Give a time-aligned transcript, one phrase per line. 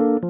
[0.00, 0.29] คุณ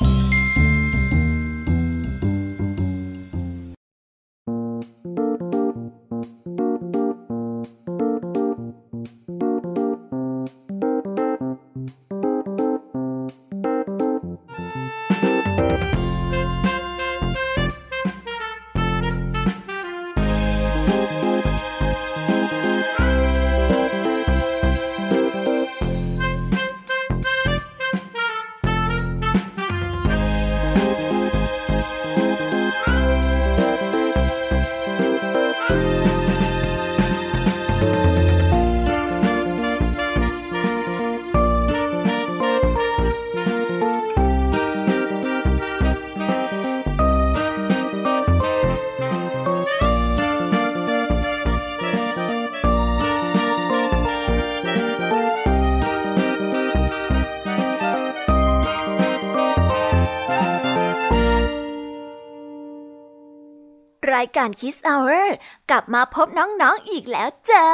[64.41, 65.37] การคิสเอาเอร์
[65.69, 67.67] กลับมาพบน้องๆออีกแล้วจ้า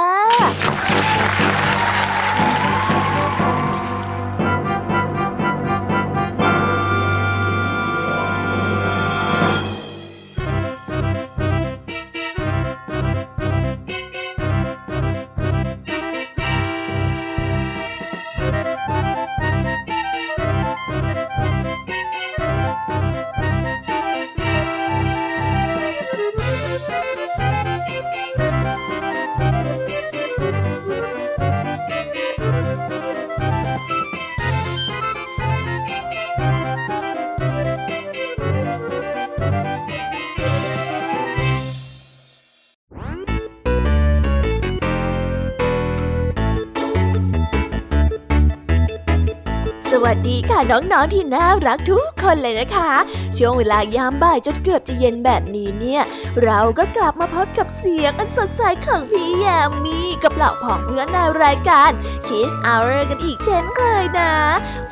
[50.07, 52.91] วัสดีค่ะน้องๆที่น่ารักทุกคนเลยนะคะ
[53.37, 56.01] ช่วงเวลายามบ่ายจนเกือบจะเย็นแบบนี้เนี่ย
[56.43, 61.89] เราก็กลับมาพบกับเสียงอันสดใสของพี่ยามีกับเหล่าผองเพื่อนในรายการ
[62.27, 64.33] Kiss Hour กัน อีกเช่นเคยนะ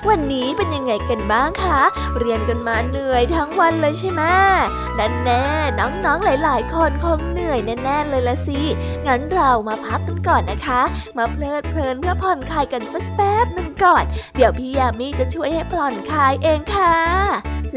[0.09, 1.81] วันนี้เป็นยังไงกันบ้างคะ
[2.19, 4.23] เรียนกันมาเหนื่อยทั้งวันเลยใช่ไหม
[4.99, 5.43] นั่นแน่
[5.79, 8.59] น้องๆหลาย ๆ คนคงเหนื่อยแน่ๆเลยละสิ
[9.07, 10.81] งั้นเรามาพักกันก่อนนะคะ
[11.17, 14.03] มาเพลิดเพลินเพื่อผ่อนคลายกันสักแป๊บหนึ่งก่อน
[14.35, 16.95] เดี๋ยวพี่ยามีจะช่วยให้ผ่อนคลายเองค่ะ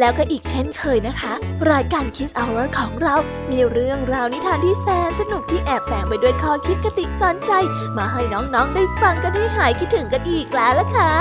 [0.01, 1.33] แล้วก็อีกเช่นเคยนะคะ
[1.71, 3.15] รายการ Kiss Hour ของเรา
[3.51, 7.53] มีเรื่องราวนิทานที่แสนสนุกที่แอบแฝงไปด้วยข้อคิดกติสอนใจ
[7.97, 11.13] มาให้น้องๆได้ฟังกันให้หายคิดถึงกันอีกแล้วล่ะค่ะ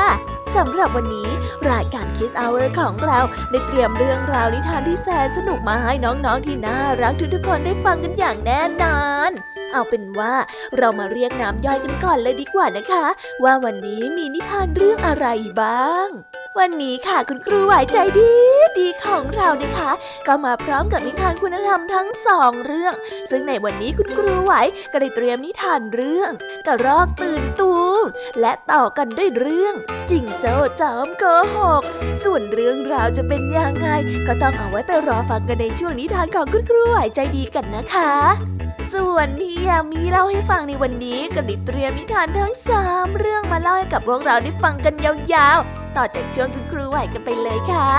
[0.56, 1.30] สำหรับวันนี้
[1.72, 3.20] รายการ Kiss Hour ของเรา
[3.52, 9.32] ได้เตรียมเรื่องราวนิทานที่แสนสนุกมาให้น้องๆที่น่ารักทุกๆคนได้ฟังกันอย่างแน่นอน
[9.72, 10.34] เอาเป็นว่า
[10.78, 13.06] เรามาเรียกน้ำย่อยกันก่อนเลยดีกว่านะคะ
[13.44, 15.28] ว่าวันนี้มีนิทานเรื่องอะไร
[15.62, 16.08] บ้าง
[16.60, 18.34] วันนี้ค่ะคุณครูไหวใจดี
[18.80, 19.92] ดีของเรานะคะ
[20.28, 22.94] ก็มาพร้อมกับนิทานคุณธรรมทั้งสองเรื่อง
[23.32, 24.54] ซึ่งในวันนี้คุณครูไหว
[24.92, 26.32] ก็ได้เตรียมนิทานเรื่อง
[26.68, 28.04] กระรอกตื่นตูม
[28.42, 29.74] และต่อกันด้วยเรื่อง
[30.10, 31.24] จิงโจ้จอมโก
[31.56, 31.82] หก
[32.24, 33.88] ส่วนเรื่องราวจะเป็นยังไง
[34.28, 38.12] ก็ต้องเอาไว้ไปรอฟังกันในช่วงนิทานของคุณครูไหวใจดีกันนะคะ
[38.94, 47.90] ส่วนพี่ยามีเล่าให้ฟังในวันนี้ก็ได้เตรียมนิทานทั้งสามเรื่องมาเล่าให้กับพวกเราได้ฟังกันยาวๆ ต่อจากช่วงคุณครูไหวกันไปเลยค่ะ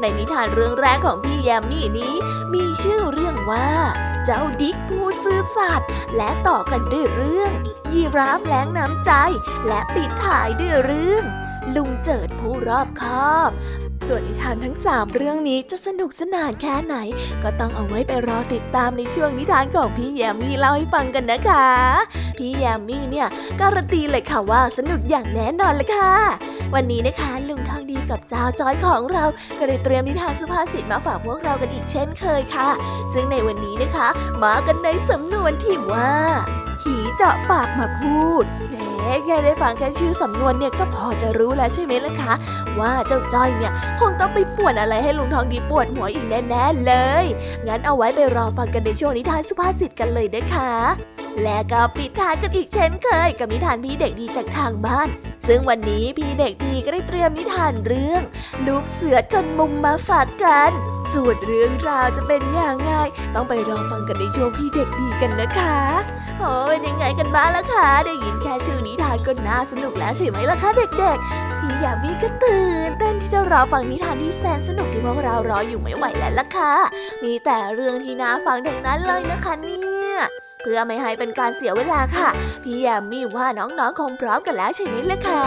[0.00, 2.14] ในนิทานเรื่องแรกของพี่ยามีนี้
[2.54, 3.68] มีชื่อเรื่องว่า
[4.24, 7.52] เจ้าดิ๊กผู้ซื่อสัตย์และต่อกันด้วยเรื่อง
[7.92, 9.12] ยีราฟแล้งน้ำใจ
[9.66, 11.24] และปิดท้ายด้วยเรื่อง
[11.74, 13.02] ลุงเจิดผู้รอบค
[13.34, 13.50] อบ
[14.08, 16.96] ส่วนนิทานทั้งสามเรื่องนี้จะสนุกสนานแค่ไหน
[17.42, 21.66] ก็ต้องเอาไว้ไปรอติดตามในช่วงนิทานของพี่แยมมี่เล่าให้ฟังกันนะคะ
[22.38, 23.28] พี่แยมมี่เนี่ย
[23.60, 26.14] การันตีเลยค่ะว่าสนุกอย่างแน่นอนเลยค่ะ
[26.74, 29.24] วันนี้นะคะลุงทองดีกับเจ้าจอยของเรา
[29.58, 32.70] ก็ได้เตรียมนิทานสุภาษิตมาฝากพวกเรากันอีกเช่นเคยค่ะ
[33.12, 34.08] ซึ่งในวันนี้นะคะ
[34.42, 36.12] มากันในสำนวนที่ว่า
[36.80, 38.46] ผีเจาะปากมาพูด
[39.24, 42.34] แค่ได้ฟังแค่ชื่อสำนวนเนี่ยก็พอจะรู้แล้วใช่ไหมล่ะคะ
[42.80, 47.24] ว่าเจ้าจ้อยเนี่ยคงต้องไปปวดอะไรให้ลุงทองดีปวดหัวอีกแน่ๆเลย
[47.66, 50.72] งั้นเอาไว้ไปรอฟังกันในช่วงนิทานสุภาษิตกันเลยนะคะ
[51.44, 55.08] และก็ปิดท้ายกันอีกเช่นเคย กับนิทานพี่เด็กดีจากทางบ้าน
[55.46, 58.22] ซึ่งวันนี้พี่เด็กดีก็ได้เตรียมนิทานเรื่อง
[58.66, 60.70] ลูกเสือจนมุมมาฝากกัน
[61.14, 62.92] ส่วนเรื่องราวจะเป็นอย่างไง
[63.34, 65.78] ต้องไปรอฟังกันในช่วงพี่เด็กดีกันนะคะ
[66.38, 76.74] โอ้เป็นยังไงกันบ้างล่ะคะได้ยินแค่ชื่อนิทานก็น่าสนุกแล้วใช่ไหมล่ะคะเด็กๆพี่ยามีก็ตื่นเต้นที่จะรอฟังนิทานที่แสนสนุกที่พวกเรารออยู่ไม่ไหวแล้วล่ะค่ะ
[77.24, 79.78] มีแต่เรื่องที่น่าฟังทั้งนั้นเลยนะคะเนี่
[80.12, 82.28] ย พื่อไม่ให้เป็นการเสียเวลาค่ะ
[82.64, 85.44] พี่แยมมี่ว่าน้องๆคงพร้อมกันแล้วใช่ไหมล่ะคะ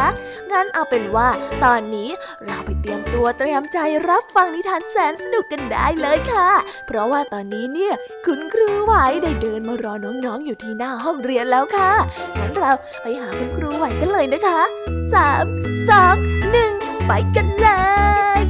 [0.51, 1.27] งั้นเอาเป็นว่า
[1.63, 2.09] ตอนนี้
[2.45, 3.79] เราไปเตรียมตัวเตรียมใจ
[4.09, 6.50] รับฟังนิทานแสนสนุกกันได้เลยค่ะ
[6.88, 7.94] เพราะว่าตอนนี้เนี่ย
[8.25, 11.91] คุณครูไหวได้เดินมารอน้องๆอยู่ที่หน้าห้องเรียนแล้วค่ะ
[12.38, 12.71] งั้นเรา
[13.01, 14.62] ไปหาคุณครูไหวกันเลยนะคะ
[15.13, 15.45] สาม
[15.89, 16.15] สอง
[16.51, 16.71] หนึ่ง
[17.06, 17.69] ไปกันเล
[18.39, 18.40] ย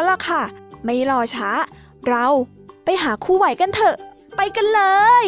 [0.00, 0.42] แล้วล่ะค่ะ
[0.84, 1.50] ไม่รอช้า
[2.08, 2.26] เรา
[2.84, 3.96] ไปหาคู่ไหวกันเถอะ
[4.36, 4.82] ไปกันเล
[5.22, 5.26] ย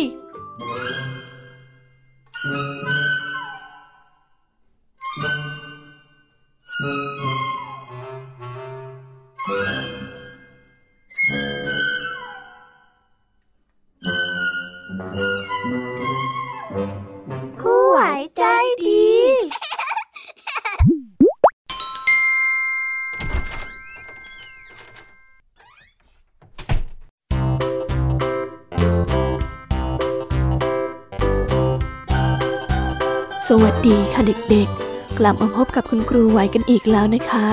[33.89, 37.49] ดีค่ะเด็กๆ กลับมาพบกับคุณครูไหวกันอีกแล้วนะคะ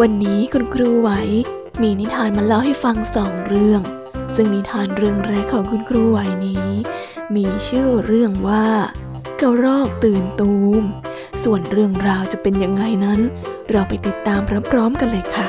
[0.00, 1.10] วันนี้คุณครูไหว
[1.82, 3.80] มีนิทานมาเล่าให้ฟังสองเรื่อง
[4.34, 6.68] ซึ่งนิทานเรื่องแรกของคุณครูไหวนี้
[7.36, 8.66] มีชื่อเรื่องว่า
[9.40, 10.82] กระรอกตื่นตูม
[11.44, 13.20] ส่วนเรื่องราวจะเป็นยังไงนั้น
[13.70, 14.40] เราไปติดตาม
[14.70, 15.46] พร้อมๆกันเลยค่ะ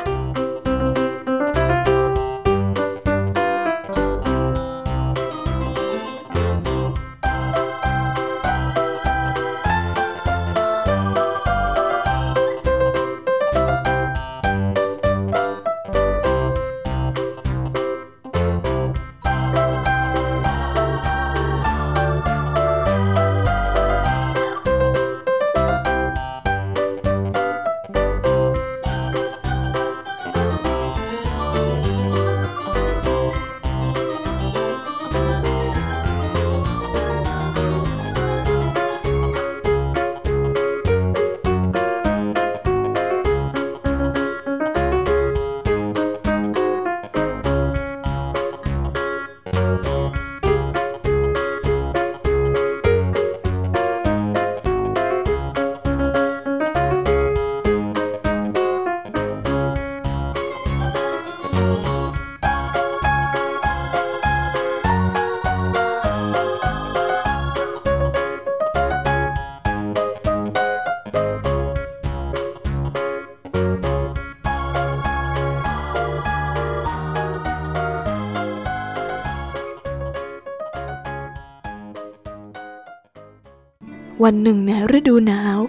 [84.30, 85.60] วันหนึ่งในฤดูหนาว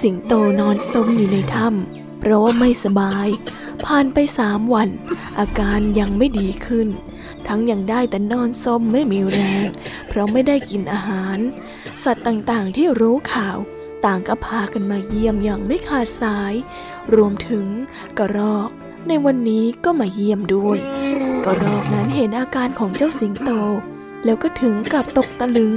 [0.00, 3.28] สิงโตนอนสมอยู่ในถ้ำเพราะว่าไม่สบาย
[3.84, 4.88] ผ่านไปสามวัน
[5.38, 6.88] อาการยังไม่ดีขึ้น
[7.46, 9.68] ทั้งยังได้แต่นอนซมไม่มีแรง
[10.08, 11.38] เพราะไม่ได้กินอาหาร
[12.04, 13.58] สัตว์ต่างๆที่รู้ข่าว
[14.04, 16.54] ต่างก็พากันมาเยี่ยมอย่างไม่ขาดสาย
[17.14, 17.66] รวมถึง
[18.18, 18.68] กระรอก
[19.08, 20.78] ในวันนี้ก็มาเยี่ยมด้วย
[21.44, 23.52] กระรอกนั้นเห็นอาการของเจ้าสิงโต
[24.24, 25.74] แล้วก็ถึงกับตกตะลึง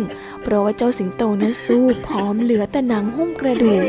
[0.50, 3.86] เพราะว่าเจ้าสิงโตนั้นสู้ผอมเหลือแต่หนังหุ้มกระดูก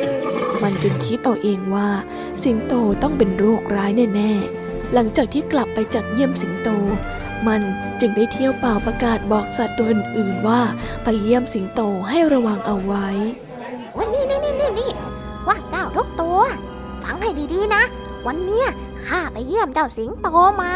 [0.63, 1.89] มันจึงคิดเอาเองว่า
[2.43, 6.69] สิงโตต้องเป็นโรคร้ายแน่ๆ หลังจากที่กลับไปจากเยี่ยมสิงโต
[7.47, 7.61] มัน
[8.01, 10.61] จึงได้เที่ยวเป่าประกาศบอกสัตว์ตัวอื่นๆว่า
[11.03, 13.09] ไปเยี่ยมสิงโตให้ระวังเอาไว้
[13.99, 14.91] วันนี้นี่นี่นี่นี่
[15.49, 16.41] ว่าเจ้าทุกตัว
[17.03, 17.83] ฟังให้ดีๆนะ
[18.27, 18.69] วันเนี้ย
[19.07, 20.29] ข้าไปเยี่ยมเจ้าสิงโต
[20.63, 20.73] มา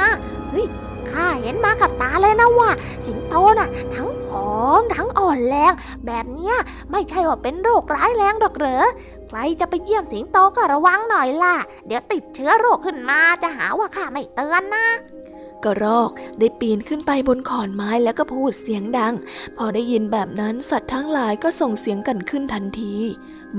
[0.50, 0.66] เฮ้ย
[1.12, 2.71] ข้าเห็นมากับตาเลยนะว่า
[3.07, 5.73] สิงโตน่ะ ทั้งผอมทั้งอ่อนแรง
[6.07, 6.57] แบบเนี้ย
[6.90, 8.87] ไม่ใช่ว่าเป็นโรคร้ายแรงดอกเหรอ
[9.28, 14.87] ใครจะไปเยี่ยมสิงโตก็ระวังหน่อยล่ะ เดี๋ยวติดเชื้อโรคขึ้นมาจะหาว่าข้าไม่เตือนนะ
[15.64, 19.14] กระรอกได้ปีนขึ้นไปบนขอนไม้แล้วก็พูดเสียงดัง
[19.57, 22.95] พอได้ยินแบบนั้นสัตว์ทั้งหลายก็ส่งเสียงกันขึ้นทันที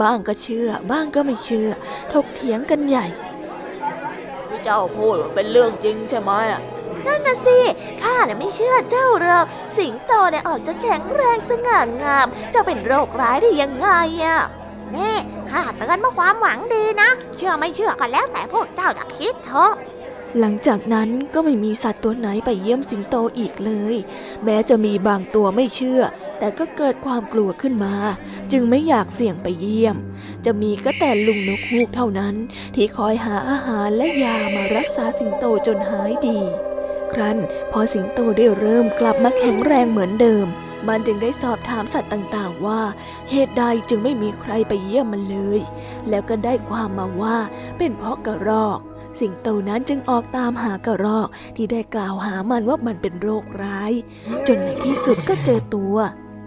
[0.01, 1.69] บ้างก็เชื่อ บ้างก็ไม่เชื่อ
[2.13, 3.07] ถกเถียงกันใหญ่
[4.47, 6.31] ที่เจ้าพูดเป็นเรื่องจริงใช่ไหม
[7.07, 7.59] นั่นนะสิ
[8.01, 9.45] ข้าน่ะไม่เชื่อเจ้าหรอก
[9.77, 13.87] สิงโตเนี่ยออกจะแข็งแรงสง่างาม จะเป็นโรคร้ายได้ยังไง
[14.23, 14.41] อะ
[14.95, 15.15] นี่
[15.49, 19.73] ข้าเตือนเพื่อความหวังดีนะ เชื่อไม่เชื่อก็แล้วแต่พวกเจ้าจะคิดเถอะ
[20.39, 23.95] หลังจากนั้นก็ไม่มีสัตว์ตัวไหนไปเยี่ยมสิงโตอีกเลย
[24.43, 26.01] แม้จะมีบางตัวไม่เชื่อ
[26.39, 27.95] แต่ก็เกิดความกลัวขึ้นมา
[28.51, 29.95] จึงไม่อยากเสี่ยงไปเยี่ยม
[30.45, 32.35] จะมีก็แต่ลุงนกฮูกเท่านั้น
[32.75, 36.39] ที่คอยหาอาหารและยามารักษาสิงโตจนหายดี
[37.15, 37.37] ครั้น
[37.71, 40.45] พอสิงโตได้เริ่มกลับมาแข็งแรงเหมือนเดิม
[40.87, 42.81] มันจึงได้สอบถามสัตว์ต่างๆ ว่า
[43.29, 45.61] เหตุใดจึงไม่มีใครไปเยี่ยมมันเลย
[46.09, 47.37] แล้วก็ได้ความมาว่า
[47.77, 48.79] เป็นเพราะกระรอก
[49.19, 53.91] สิงโตนั้นจึงออกตามหากระรอกที่ได้กล่าวหามันว่ามันเป็นโรคร้าย
[54.47, 55.95] จนในที่สุดก็เจอตัว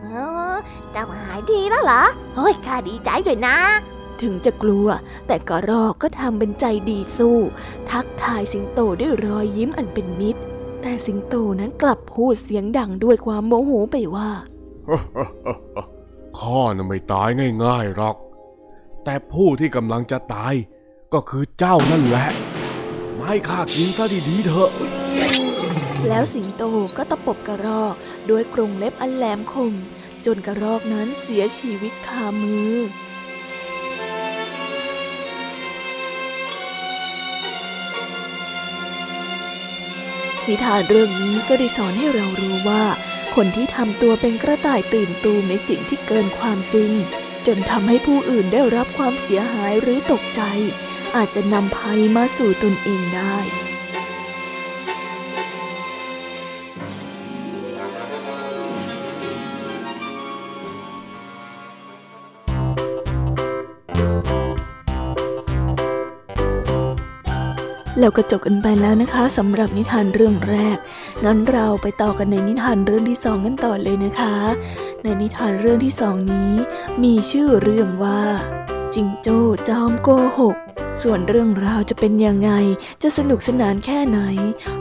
[0.03, 0.07] เอ
[0.53, 0.57] อ
[0.93, 2.03] เจ้าหายดีแล้วเหรอ
[2.37, 3.59] เฮ้ยข้าดีใจด้วยนะ
[4.23, 4.89] ถึงจะกลัว
[5.27, 7.39] แต่กระรอกก็ทำเป็นใจดีสู้
[7.91, 10.43] ทักทายสิงโตด้วยรอยยิ้มอันเป็นมิตร
[10.88, 14.31] แต่สิงโตนั้นกลับพูดเสียงดังด้วยความโมโหไปว่า
[16.38, 17.28] ข้าน่ะไม่ตาย
[17.64, 18.16] ง่ายๆหรอก
[19.05, 20.55] แต่ผู้ที่กำลังจะตาย
[21.12, 22.28] ก็คือเจ้านั่นแหละ
[23.16, 24.71] ไม่ข้ากินซะดีๆเถอะ
[26.09, 26.62] แล้วสิงโต
[26.97, 27.95] ก็ตะปบกระรอก
[28.31, 29.73] ด้วยกรงเล็บอันแหลมคม
[30.26, 32.75] จนกระรอกนั้นเสียชีวิตคามือ
[40.49, 42.85] นิทานเรื่องนี้ก็ได้สอนให้เรารู้ว่า
[43.35, 46.93] คนที่ทำตัวเป็นกระต่ายตื่นตูมในสิ่งที่เกินความจริง
[47.47, 50.43] จนทำให้ผู้อื่นได้รับความเสียหายหรือตกใจ
[51.17, 53.38] อาจจะนำภัยมาสู่ตนเองได้
[68.00, 70.79] แล้วก็จบกันไปแล้วนะคะสำหรับนิทานเรื่องแรก
[71.25, 74.35] งั้นเราไปต่อกันในนิทานเรื่องที่สองกันต่อเลยนะคะ
[75.03, 76.53] ในนิทานเรื่องที่สองนี้
[77.03, 78.23] มีชื่อเรื่องว่า
[78.95, 80.57] จิงโจ้จอมโกหก
[81.03, 82.50] ส่วนเรื่องราวจะเป็นยังไง
[83.03, 84.21] จะสนุกสนานแค่ไหน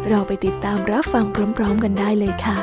[0.07, 1.25] เราไปติดตามรับฟัง
[1.57, 2.57] พร้อม ๆ กันได้เลยค่ะ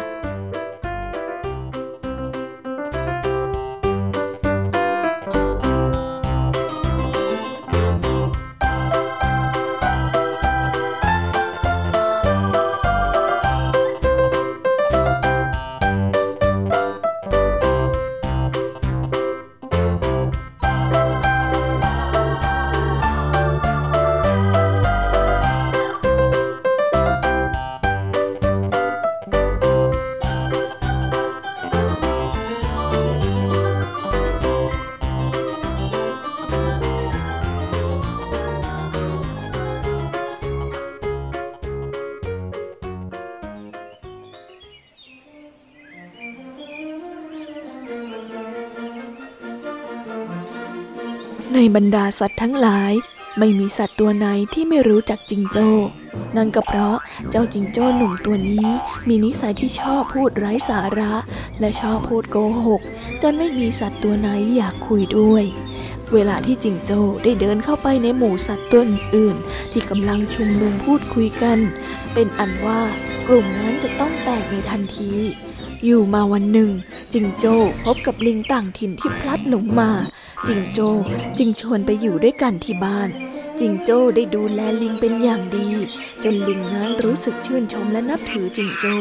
[51.75, 52.93] บรรดาสัตว์ทั้งหลาย
[53.39, 55.69] ไม่มีสัตว์ตัวไหนที่ไม่รู้จักจิงโจ้
[56.37, 56.97] นั่นก็เพราะ
[57.31, 58.67] เจ้าจิงโจ้หนุ่มตัวนี้
[59.09, 61.13] มีนิสัยที่ชอบพูดไร้สาระ
[61.61, 62.37] และชอบพูดโก
[62.67, 62.81] หก
[63.23, 65.45] จนไม่มีสัตว์ตัวไหนอยากคุยด้วย
[66.13, 71.59] เวลาที่จิงโจ้ได้เดินเข้าไปในหมู่สัตว์ตัวอื่นๆ ที่กำลังชุมนุมพูดคุยกัน
[72.13, 72.81] เป็นอันว่า
[73.29, 75.13] กลุ่มนั้นจะต้องแตกในทันที
[75.85, 76.71] อยู่มาวันหนึ่ง
[77.13, 79.91] จิงโจ้พบกับลิงต่างถิ่นที่พลัดหลงมา
[80.49, 80.89] จิงโจ้
[81.39, 83.11] จึงชวนไปอยู่ด้วยกันที่บ้าน
[83.61, 85.67] จิจิงโจ้ได้ดูแลลิงเป็นอย่างดี
[86.25, 88.97] จนลิงนั้นรู้สึกชื่นชมและนับถือจิงโจ้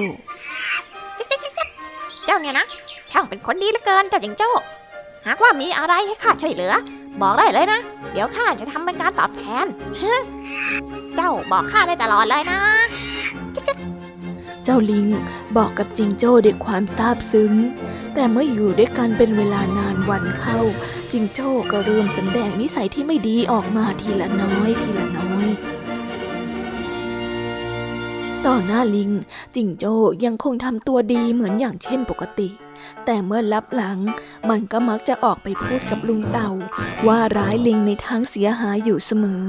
[2.25, 2.65] เจ้าเนี่ยนะ
[3.11, 4.49] ช่างเป็นคนดีเหลือเกินเจ้าจิงโจ้
[5.27, 6.73] หากว่ามีอะไรให้ข้าช่วยเหลือ
[7.21, 7.79] บอกได้เลยนะ
[8.11, 9.65] เดี๋ยวข้าจะทำเป็นการตอบแทน
[10.03, 10.21] ฮะ
[11.15, 12.59] เจ้าบอกข้าได้ตลอดเลยนะ
[14.63, 15.07] เจ้าลิง
[15.57, 17.53] บอกกับจิงโจ้ด้วยความซาบซึ้ง
[18.13, 20.59] แต่เมื่ออยู่ด้วยกันเป็นเวลานานวันเข้า
[21.11, 25.47] จิงโจ้ก็เริ่มแสดงนิสัยที่ไม่ดีออกมาทีละน้อยทีละน้อย
[28.45, 29.11] ต่อหน้าลิง
[29.55, 32.47] จิงโจ้ยังคงทำตัวดีเหมือนอย่างเช่นปกติ
[33.05, 33.99] แต่เมื่อลับหลัง
[34.49, 36.51] มันก็มักจะออกไปพูดกับลุงเต่า
[37.07, 39.45] ว่าร้ายลิงในทางเสียหายอยู่เสมอ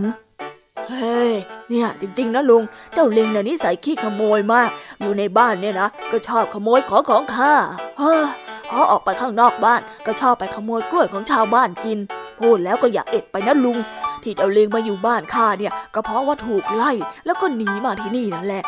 [0.90, 1.32] เฮ้ย
[1.68, 2.62] เนี่ย จริงๆนะลุง
[2.94, 4.68] เจ้าลิงเนี่ยนิสัยขี้ขโมยมาก
[5.00, 7.54] อยู่ในบ้านเนี่ยนะ ก็ชอบขโมยของของข้า
[7.98, 8.24] เฮ้อ
[8.70, 11.98] พอออกไปข้างนอกบ้าน ก็ชอบไปขโมยกล้วยของชาวบ้านกิน
[12.38, 13.78] พูดแล้วก็อย่าเอ็ดไปนะลุง
[14.22, 16.92] ที่เจ้าลิงมาอยู่บ้านข้าเนี่ย ก็เพราะว่าถูกไล่
[17.26, 18.64] แล้วก็หนีมาที่นี่นั่นแหละ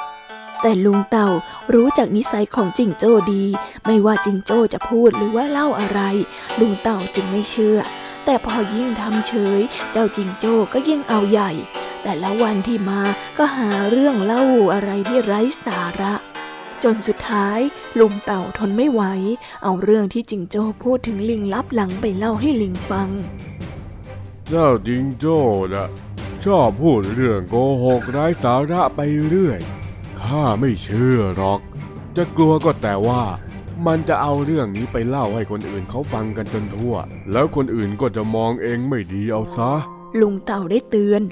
[0.63, 1.29] แต่ลุงเต่า
[1.75, 3.45] รู้จากนิสัยของจิงโจ้ดี
[3.87, 6.01] ไม่ว่าจิงโจ้จะพูดหรือว่าเล่าอะไร
[6.61, 7.79] ลุงเต่าจึงไม่เชื่อ
[8.25, 9.61] แต่พอยิ่งทำเฉย
[9.93, 11.51] เจ้าจิงโจ้ก็ยิ่งเอาใหญ่
[12.05, 13.03] แต่ละวันที่มา
[13.39, 14.45] ก็หาเรื่องเล่า
[14.75, 16.15] อะไรที่ไร้สาระ
[16.85, 17.59] จนสุดท้าย
[17.99, 19.03] ลุงเต่าทนไม่ไหว
[19.63, 23.09] เอาเรื่องที่จิงโจ้พูดถึงลิงลับหลังไปเล่าให้ลิงฟัง
[24.49, 25.39] เจ้าจิงโจ้
[25.75, 25.89] นะ
[26.45, 29.61] ชอบพูดเรื่องโกหกไร้สาระไปเรื่อย
[30.21, 31.61] ข้าไม่เชื่อหรอก
[32.17, 33.23] จะกลัวก็แต่ว่า
[33.87, 36.95] มันจะเอาเรื่องนี้ไปเล่าให้คนอื่นเขาฟังกันจนทั่ว
[37.33, 39.73] แล้วคนอื่นก็จะมองเองไม่ดีเอาซะ
[40.21, 41.23] ลุงเต่าได้เตือน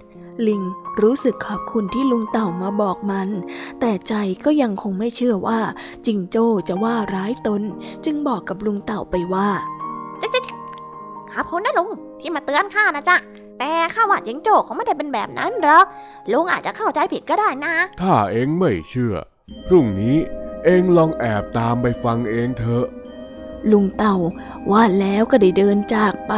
[0.49, 0.63] ลิง
[1.03, 3.29] รู้สึกขอบคุณที่ลุงเต่ามาบอกมัน
[3.81, 5.61] แต่ใจก็ยังคงไม่เชื่อว่า
[6.07, 7.63] จิงโจ้จะว่าร้ายตน
[8.05, 9.49] จึงบอกกับลุงเต่าไปว่า
[10.21, 10.57] จ๊ะจ๊ะจ๊ะ
[11.33, 11.89] ขอบคุณนะลุง
[12.21, 13.17] ที่มาเตือนข้านะจ๊ะ
[13.59, 15.87] แต่ข้าว่าจิงโจ้คงไม่ได้เป็นแบบนั้นหรอก
[16.33, 19.15] ลุงอาจจะเข้าใจผิดก็ได้นะ ถ้าเองไม่เชื่อ
[19.67, 20.17] พรุ่งนี้
[20.65, 22.87] เองลองแอบตามไปฟังเองเถอะ
[23.73, 24.17] ลุงเต่า
[24.71, 26.35] ว่าแล้วก็ได้เดินจากไป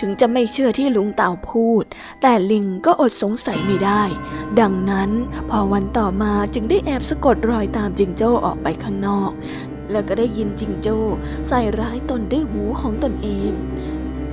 [0.00, 1.84] ถึงจะไม่เชื่อที่ลุงเต่าพูด
[2.22, 4.02] แต่ลิงก็อดสงสัยไม่ได้
[4.60, 5.10] ดังนั้น
[5.50, 9.32] พอวันต่อมาจึงได้แอบสะกดรอยตามจิงโจ้ออกไปข้างนอก
[9.92, 10.98] แล้วก็ได้ยินจิงโจ้
[11.48, 13.52] ใส่ร้ายตนด้วยหูของตนเอง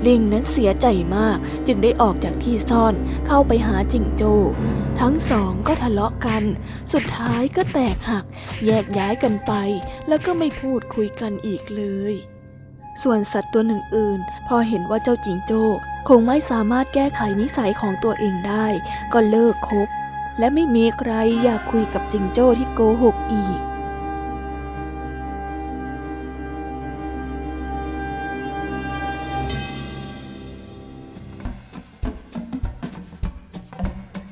[0.07, 1.37] ลิงนั้นเสียใจมาก
[1.67, 2.93] จึงได้ออกจากที่ซ่อน
[3.27, 4.35] เข้าไปหาจิงโจ้
[4.99, 6.43] ทั้งสองก็ทะเลาะกัน
[6.93, 8.25] สุดท้ายก็แตกหัก
[8.65, 9.53] แยกย้ายกันไป
[10.07, 12.13] แล้วก็ไม่พูดคุยกันอีกเลย
[13.03, 15.63] ส่วนสัตว์ตัวอื่นๆ พอเห็นว่าเจ้าจิงโจ้
[16.07, 18.67] คงไม่สามารถแก้ไขนิสัยของตัวเองได้
[19.13, 19.87] ก็เลิกคบ
[20.39, 21.11] และไม่มีใคร
[21.43, 23.70] อยากคุยกับจิงโจ้ที่โกหกอีก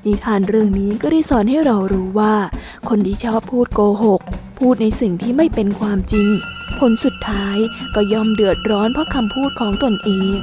[0.10, 2.36] นิทานเรื่องนี้ก็ได้สอนให้เรารู้ว่า
[2.90, 4.22] คนที่ชอบพูดโกหก
[4.60, 6.28] พูดในสิ่งที่ไม่เป็นความจริง
[6.80, 7.58] ผลสุดท้าย
[7.96, 10.38] ก็ย่อมเดือดร้อนเพราะคำพูดของตนเอง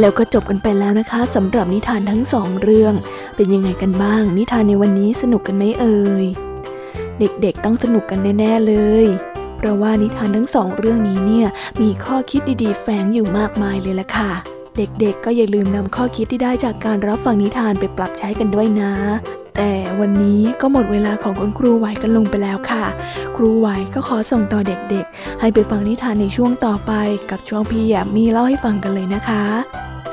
[0.00, 2.94] แล้วก็จบกันไปแล้วนะคะสำหรับนิทานทั้งสองเรื่อง
[3.36, 6.26] เป็นยังไงกันบ้าง นิทานในวันนี้สนุกกันไหมเอ่ย
[7.20, 9.06] เด็กๆต้องสนุกกันแน่ๆเลย
[9.56, 11.48] เพราะว่านิทานทั้งสองเรื่องนี้เนี่ย
[11.82, 14.32] มีข้อคิดดีๆ แฝงอยู่มากมายเลยล่ะค่ะ
[14.76, 18.92] เด็กๆ ก็อย่าลืมนำข้อคิดที่ได้จากการรับฟังนิทานไปปรับใช้กันด้วยนะ
[19.56, 22.84] แต่วันนี้ก็หมดเวลาของคุณครูไหวกันลงไปแล้วค่ะ
[23.36, 26.92] ครูไหวก็ขอส่งต่อเด็กๆ ให้ไปฟังนิทานในช่วงต่อไป
[27.30, 29.44] กับช่วงพี่แยมมีเล่าให้ฟังกันเลยนะคะ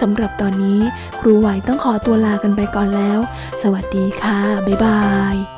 [0.02, 0.82] สำหรับตอนนี้
[1.20, 3.20] ครูไหวต้องขอตัวลากันไปก่อนแล้ว
[3.62, 5.02] สวัสดีค่ะ บ๊ายบา
[5.34, 5.53] ย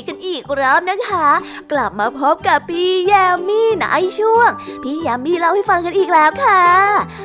[0.00, 1.28] องๆสวัสดีกันอีกรอบนะคะ
[1.72, 3.84] กลับมาพบกับพี่ยามีใน
[4.18, 4.50] ช่วง
[4.82, 6.62] พี่ยามีเล่าให้ฟังกันอีกแล้วค่ะ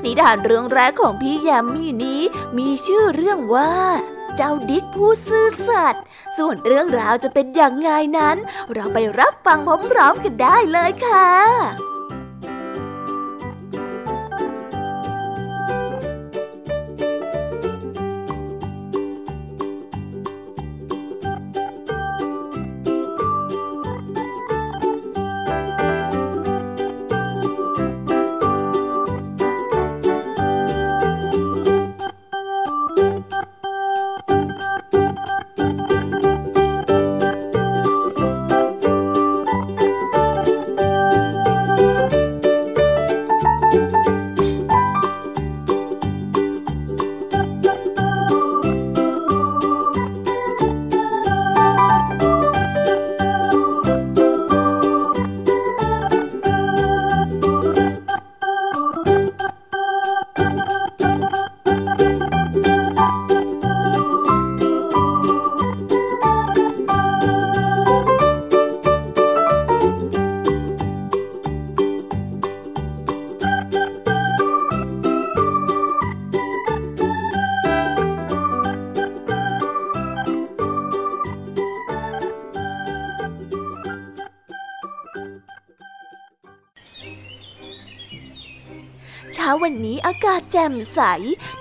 [0.04, 2.22] นิทานเรื่องแรกของพี่ยามีนี้
[2.58, 3.74] มีชื่อเรื่องว่า
[4.36, 6.04] เจ้าดิกผู้ซื่อสัตย์
[6.38, 8.38] ส่วนเรื่องราวจะเป็นอย่างไงนั้น
[8.74, 9.60] เราไปรับฟัง
[9.92, 11.95] พร้อมๆกันได้เลยค่ะ
[89.68, 91.00] วันนี้อากาศแจ่มใส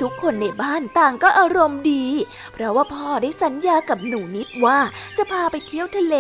[0.00, 2.06] ทุกคนในบ้านต่างก็อารมณ์ดี
[2.52, 4.78] เพราะว่าพ่อได้สัญญากับหนูนิดว่า
[5.16, 6.16] จะพาไปเที่ยวทะเล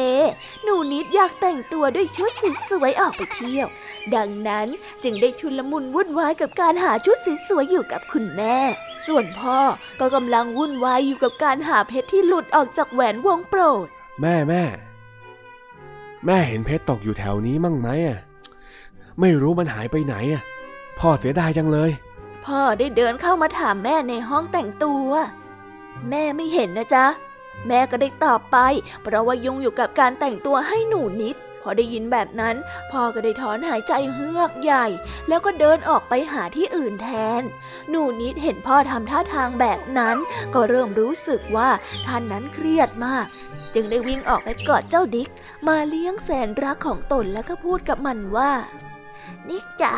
[0.64, 3.66] หนูนิดอยากแต่งตัวด้วยชุดสีสวยออกไปเที่ยว
[4.14, 4.68] ดังนั้น
[5.02, 8.56] จึงได้ชุลมุนวุ่นวายกับการหาชุดสีสวยอยู่กับคุณแม่
[9.06, 9.58] ส่วนพ่อ
[10.00, 13.86] ก็กำลังวุ่นวายอยู่กับการหาเพชรที่หลุดออกจากแหวนวงโปรด
[14.20, 14.64] แม่แม่
[16.26, 18.20] แม่เห็นเพชรตกอยู่แถวนี้มั่งไหมอะ
[19.20, 20.42] ไม่รู้มันหายไปไหนอะ
[20.98, 21.90] พ่อเสียดายจังเลย
[22.46, 25.10] พ่อได้เดินเข้ามาถามแม่ในห้องแต่งตัว
[26.10, 27.06] แม่ไม่เห็นนะจ๊ะ
[27.68, 28.56] แม่ก็ได้ตอบไป
[29.02, 32.56] เพราะว่ายุ่งอยู่กับการแต่งตัวให้หนูนิด พอได้ยินแบบนั้น
[32.90, 34.86] พ่อก็ได้ถอนหายใจเฮือกใหญ่
[35.28, 37.08] แล้วก็เดินออกไปหาที่อื่นแท
[37.40, 37.42] น
[37.90, 40.16] หนูนิดเห็นพ่อทำท่าทางแบบนั้น
[40.54, 41.70] ก็เริ่มรู้สึกว่า
[42.06, 43.26] ท่านนั้นเครียดมาก
[43.74, 45.28] จึงได้วิ่งออกไปกอดเจ้าดิก
[45.68, 48.52] มาเลี้ยงแสนรักของตนแล้วก็พูดกับมันว่า
[49.48, 49.96] นิกจ๋า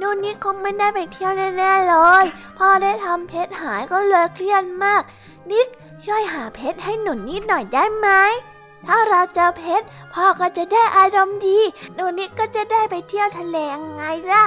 [0.00, 2.24] นูนนี่คงไม่ได้ไปเที่ยวแน่ๆเลย
[2.58, 5.02] พ่อได้ทำเพชรหายก็เลยเครียดมาก
[5.50, 5.68] นิก
[6.04, 8.08] ช่วยหาเพชรให้หนุนนิดหน่อยได้ไหม
[8.86, 11.58] ถ้าเราเจอเพชรพ่อก็จะได้อารมณ์ดี
[11.94, 14.46] หนูนิกก็จะได้ไปเที่ยวทะเลงไงล่ะ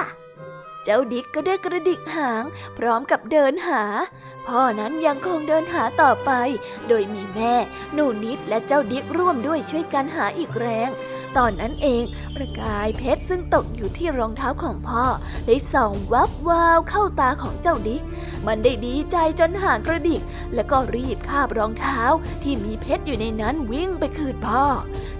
[0.84, 2.44] เจ้าดิกก็ได้กระดิกหาง
[2.76, 3.82] พร้อมกับเดินหา
[4.48, 6.30] พ่อนั้นยังคงเดินหาต่อไป
[6.88, 7.54] โดยมีแม่
[7.94, 10.88] หนูนิดและเจ้าดิกร่วมด้วยช่วยกันหาอีกแรง
[11.36, 12.02] ตอนนั้นเอง
[12.34, 15.04] ประกายเพชรซึ่งตกอยู่ที่รองเท้าของพ่อ
[15.46, 18.02] ได้ส่องวับวาวเข้าตาของเจ้าดิก
[18.46, 20.22] มันได้ดีใจจนหางกระดิก
[20.54, 22.02] แล้วก็รีบคาบรองเท้า
[22.42, 24.64] ที่มีเพชรอยู่ในนั้นวิ่งไปคืนพ่อ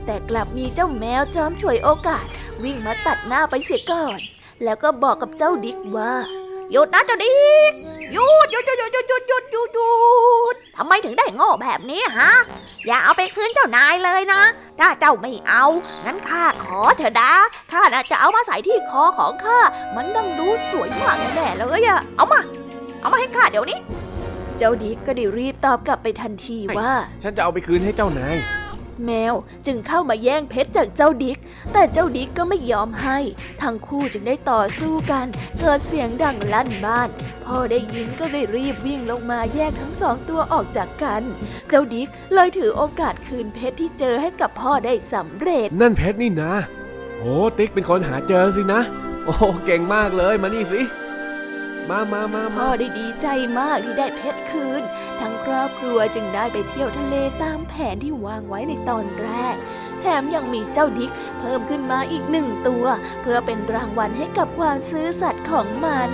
[0.06, 2.26] แต่กลับมีเจ้าแมวจอมฉวยโอกาส
[2.62, 4.18] วิ่งมาตัดหน้าไปเสียก่อน
[4.64, 6.12] แล้วก็บอกกับเจ้าดิกว่า
[6.74, 7.37] หยุดนะเจ้าดิ
[7.70, 7.72] ก
[8.12, 9.92] หยุดหยุดหยุดหยุดหยุดหยุดหยุดหยุดหยุ
[10.52, 12.30] ดทำไมถึงได้โง่แบบนี้ฮะ
[12.87, 14.42] อย่าเอาไปคืนเจ้านายเลยนะ
[14.80, 15.64] ถ้าเจ้าไม่เอา
[16.04, 17.32] งั้นข้าขอเถอะนะ
[17.72, 19.58] ข้าน่ะจะเอามาใส่ที่คอของข้า
[19.96, 22.40] มันดังดูสวยมากแน่ๆเลยอะเอามา
[23.00, 23.78] เอามาให้ข้าเดี๋ยวนี้
[24.58, 28.37] เจ้าดิกก็ได้รีบตอบกลับไปทันทีว่า ฉันจะเอาไปคืนให้เจ้านาย
[29.07, 29.35] แมว
[29.66, 31.38] จึงเข้ามาแย่งเพชรจากเจ้าดิก
[31.72, 33.18] แต่เจ้าดิกก็ไม่ยอมให้
[33.62, 35.26] ทั้งคู่จึงได้ต่อสู้กัน
[35.61, 37.09] เกิดเสียงดังลั่นบ้าน
[37.44, 41.22] พ่อได้ยินก็เลยรีบวิ่งลงมาแยกทั้งสองตัวออกจากกัน
[41.68, 46.54] เจ้าดิกเลยถือโอกาสคืนเพชรที่เจอให้กับพ่อได้สำเร็จ นั่นเพชรนี่นะ
[47.18, 48.80] โอ้ติ๊กเป็นคนหาเจอสินะ
[49.24, 50.80] โอ้เก่งมากเลยมานี่สิ
[51.90, 53.27] มามามาพ่อได้ดีใจ
[53.59, 54.83] มากที่ได้เพชรคืน
[55.20, 59.57] ทั้งครอบครัวจึงได้ไปเที่ยวทะเลตามแผนที่วางไว้ในตอนแรก
[60.01, 62.87] แถมยังมีเจ้าดิกเพิ่มขึ้นมาอีกหนึ่งตัว
[63.20, 66.11] เพื่อเป็นรางวัลให้กับความซื่อสัตย์ของมัน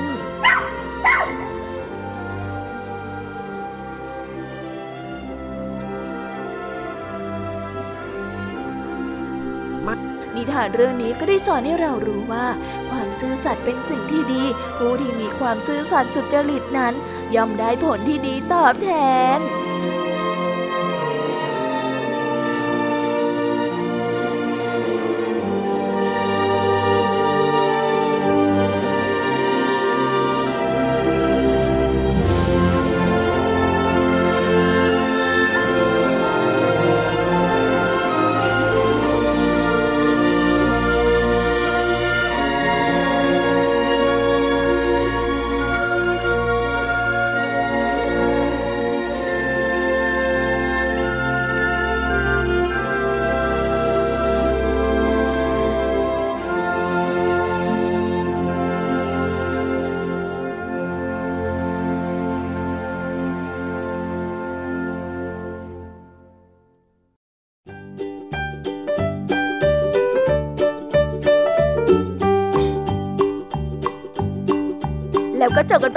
[10.40, 12.46] นิทานเรื่องนี้ก็ได้สอนให้เรารู้ว่า
[12.90, 14.44] ความซื่อสัตย์เป็นสิ่งที่ดี
[14.78, 16.94] ผู้ที่มีความซื่อสัตย์สุจริตนั้น
[17.34, 18.90] ย่อมได้ผลที่ดีตอบแท
[19.36, 19.38] น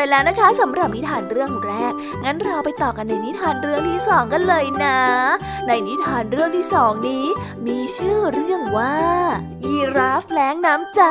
[0.10, 5.00] แล้วนไปแล้วนะคะสำหรับนิทานเรื่องแรก งั้นเราไปต่อกันในนิทานเรื่องที่สองกันเลยนะ
[5.68, 7.26] ในนิทานเรื่องที่สองนี้
[7.68, 8.98] มีชื่อเรื่องว่า
[9.66, 11.02] ยีราฟแล้งน้ำใจ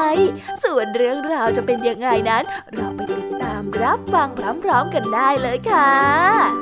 [0.65, 4.29] ส่วนเรื่องราวจะเป็นยังไงนั้น เราไปติดตามรับฟัง
[4.63, 6.62] พร้อมๆกันได้เลยค่ะ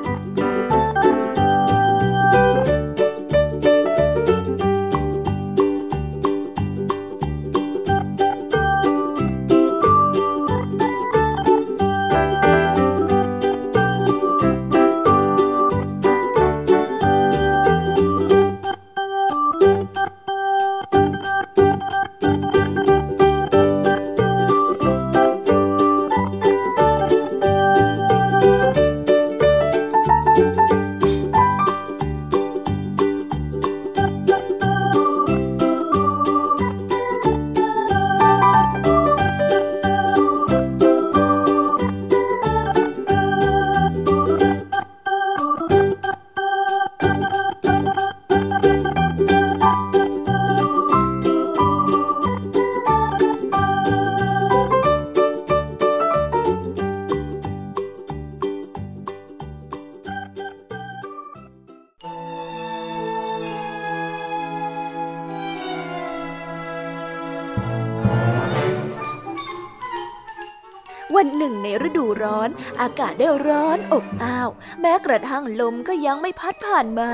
[75.12, 77.10] ระทั่งลมก็ยังไม่พัดผ่านมา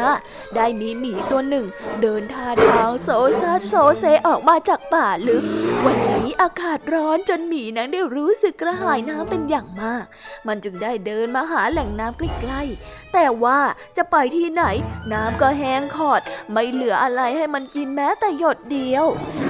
[0.57, 1.67] ได้มีหมีตัวหนึ่ง
[2.03, 3.09] เดินท่าทางโซ
[3.41, 5.45] ซัดโซเซออกมาจากป่าลึก
[5.85, 10.05] วันนี้อากาศร้อนจนหมีนั้นได้รู้สึกกระหายน้ำเป็นอย่างมาก
[10.47, 13.61] มันจึงได้เดินมาหาแหล่งน้ำใกล้ๆ แต่ว่า
[13.97, 14.65] จะไปที่ไหน
[15.13, 16.21] น้ำก็แห้งขอด
[16.53, 19.07] ไม่เหลืออะไรให้มันกินแม้แต่หยดเดียว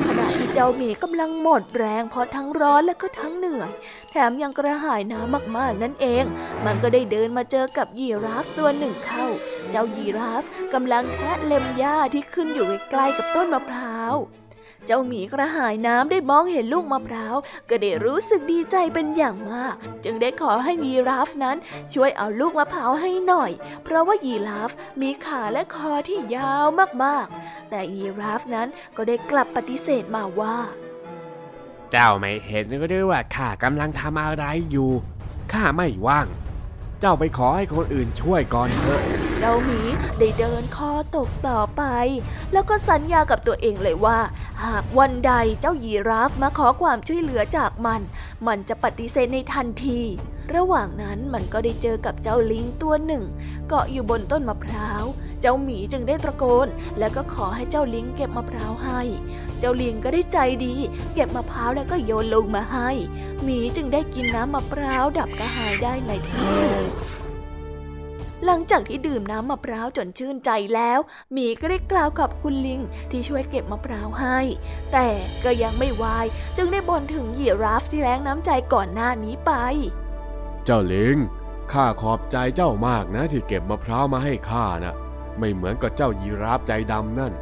[0.06, 0.08] ข
[0.58, 3.70] เจ้าหมีกำลังหมดแรงเพราะทั้งร้อนและก็ทั้งเหนื่อย
[4.10, 6.24] แถมยังกระหายน้ำมากๆนั่นเอง
[6.64, 9.26] มันก็ได้เดินมาเจอกับยีราฟตัวหนึ่งเข้า
[9.70, 14.14] เจ้ายีราฟกำลังแทะเล็มหญ้าที่ขึ้นอยู่ใกล้ๆกับต้นมะพร้าว
[14.86, 17.36] เจ้าหมีกระหายน้ำได้มองเห็นลูกมะพร้าว
[17.68, 21.56] ก็ได้รู้สึกดีใจเป็นอย่างมาก จึงได้ขอให้ยีราฟนั้น
[21.92, 23.52] ช่วยเอาลูกมะพร้าวให้หน่อย
[23.84, 24.70] เพราะว่ายีราฟ
[25.00, 26.66] มีขาและคอที่ยาว
[27.04, 30.58] มากๆ แต่ยีราฟนั้นก็ได้กลับปฏิเสธมาว่า
[31.92, 34.90] เจ้าไม่เห็นหรือว่าข้ากำลังทำอะไรอยู่
[35.52, 36.28] ข้าไม่ว่าง
[37.00, 39.00] เจ้าไปขอให้คนอื่นช่วยก่อนเถอะ
[39.38, 39.80] เจ้าหมี
[40.18, 41.82] ได้เดินคอตกต่อไป
[42.52, 44.18] แล้วก็สัญญากับตัวเองเลยว่า
[44.64, 48.00] หากวันใดเจ้ายีราฟมาขอความช่วยเหลือจากมัน
[48.46, 50.00] มันจะปฏิเสธในทันที
[50.54, 53.24] ระหว่างนั้นมันก็ได้เจอกับเจ้าลิงตัวหนึ่ง
[53.68, 55.04] เกาะอยู่บนต้นมะพร้าว
[55.40, 59.00] เจ้าหมีจึงได้ตะโกน แล้วก็ขอให้เจ้าลิงเก็บมะพร้าวให้
[59.58, 60.74] เจ้าลิงก็ได้ใจดี
[61.14, 62.90] เก็บมะพร้าวแล้วก็โยนลงมาให้
[63.42, 66.90] หมีจึงได้กินน้ำมะพร้าวดับกระหายได้ในที่สุด
[68.46, 70.98] หลังจากที่ดื่มน้ำมะพร้าวจนชื่นใจแล้ว
[71.32, 72.80] หมีก็ได้กล่าวกับคุณลิง
[73.10, 74.38] ที่ช่วยเก็บมะพร้าวให้
[74.92, 75.08] แต่
[75.44, 79.52] ก็ยังไม่วาย จึงได้บ่นถึงยีราฟที่แรงน้ำใจก่อนหน้านี้ไป
[80.64, 81.16] เจ้าลิง
[81.72, 84.94] ข้าขอบใจเจ้ามากนะที่เก็บมะพร้าวมาให้ข้านะ
[85.38, 87.32] ไม่เหมือนกับเจ้ายีราฟใจดำนั่น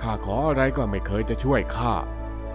[0.00, 1.94] ข้าขออะไรก็ไม่เคยจะช่วยข้า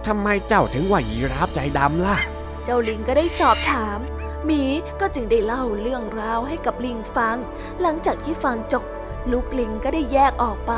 [0.06, 2.16] ทำไมเจ้าถึงว่ายีราฟใจดำล่ะ
[2.64, 3.98] เจ้าลิงก็ได้สอบถาม
[4.46, 4.64] หมี
[5.00, 7.36] ก็จึงได้เล่าเรื่องราวให้กับลิงฟัง
[7.80, 8.84] หลังจากที่ฟังจบ
[9.30, 10.72] ลูกลิงก็ได้แยกออกไป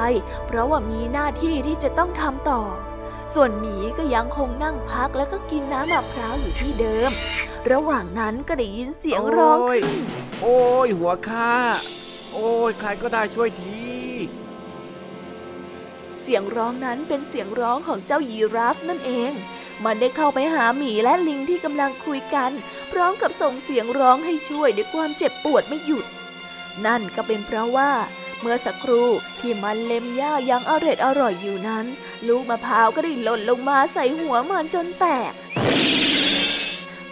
[0.46, 2.62] เพราะว่ามีหน้าที่ที่จะต้องทำต่อ
[3.35, 7.11] ส่วนหมีก็ยังคงนั่งพักแล้วก็กินน้ำมะพร้าวอยู่ที่เดิม
[7.70, 9.85] ระหว่างนั้นก็ได้ยินเสียงร้องขึ้น
[10.42, 11.52] โอ้ยหัวข้า
[12.33, 13.87] โอ้ยใครก็ได้ช่วยที
[16.22, 19.33] เสียงร้องนั้นเป็นเสียงร้องของเจ้ายีราฟนั่นเอง
[19.84, 22.50] มันได้เข้าไปหาหมีและลิงที่กำลังคุยกัน
[22.92, 26.06] พร้อมกับส่งเสียงร้องให้ช่วยด้วยความเจ็บปวดไม่หยุด
[26.86, 27.92] นั่นก็เป็นเพราะว่า
[28.40, 29.08] เมื่อสักครู่
[29.40, 31.86] ที่มันเล็มหญ้ายังอร่อยอร่อยอยู่นั้น
[32.26, 35.32] ลูกมะพร้าวก็ได้หล่นลงมาใส่หัวมันจนแตก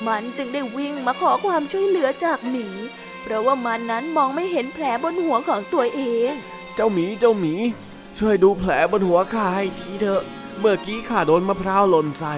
[0.06, 2.66] มันจึงได้วิ่งมาขอความช่วยเหลือจากหมี
[3.22, 6.32] เพราะว่ามันนั้นมองไม่เห็นแผลบนหัวของตัวเอง
[6.74, 7.54] เจ้าหมีเจ้าหมี
[8.18, 10.22] ช่วยดูแผลบนหัวข้าให้ทีเถอะ
[10.60, 12.34] เมื่อกี้ข้าโดนมะพร้าวหล่นใส่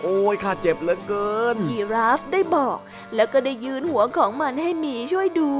[0.00, 2.78] โอ้ยข้าเจ็บเหลือเกิน ยีราฟได้บอก
[3.14, 5.50] แล้วก็ได้ยืนหัวของมันให้หมีช่วยดู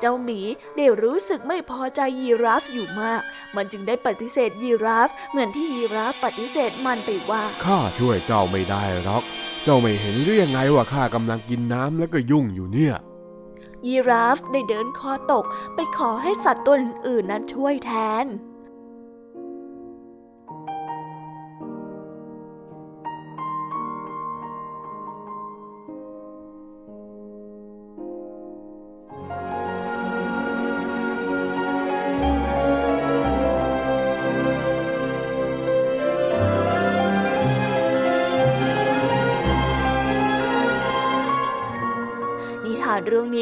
[0.00, 0.40] เจ้าหมี
[0.76, 3.22] ได้รู้สึกไม่พอใจยีราฟอยู่มาก
[3.56, 9.22] มันจึงได้ปฏิเสธยีราฟ เหมือนที่ยีราฟปฏิเสธมันไปว่า ข้าช่วยเจ้าไม่ได้หรอก
[9.64, 12.94] เจ้าไม่เห็นหรือยังไงว่าข้ากำลังกินน้ำแล้วก็ยุ่งอยู่เนี่ย
[13.86, 17.92] ยีราฟได้เดินคอตกไปขอให้สัตว์ตัวอื่นๆนั้นช่วยแท
[18.24, 18.26] น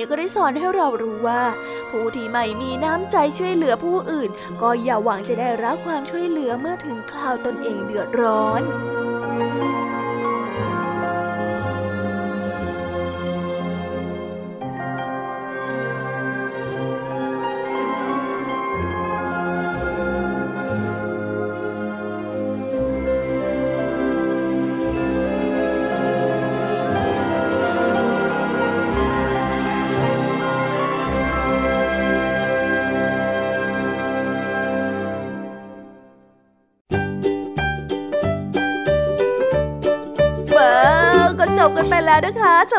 [0.03, 1.43] นี้ก็ได้สอนให้เรารู้ว่า
[1.91, 4.31] ผู้ที่ไม่มีน้ำใจช่วยเหลือผู้อื่น
[4.63, 9.82] ก็อย่าหวังจะได้รับความช่วยเหลือเมื่อถึงคราวตนเองเดือดร้อนว้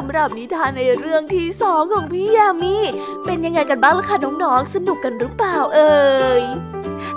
[0.03, 2.75] ำหรับนิทานในเรื่องที่สองของพี่ยามี
[3.25, 6.03] เป็นยังไงกันบ้างล่ะคะน้องๆ สนุกกันหรือเปล่าเอ่
[6.41, 6.43] ย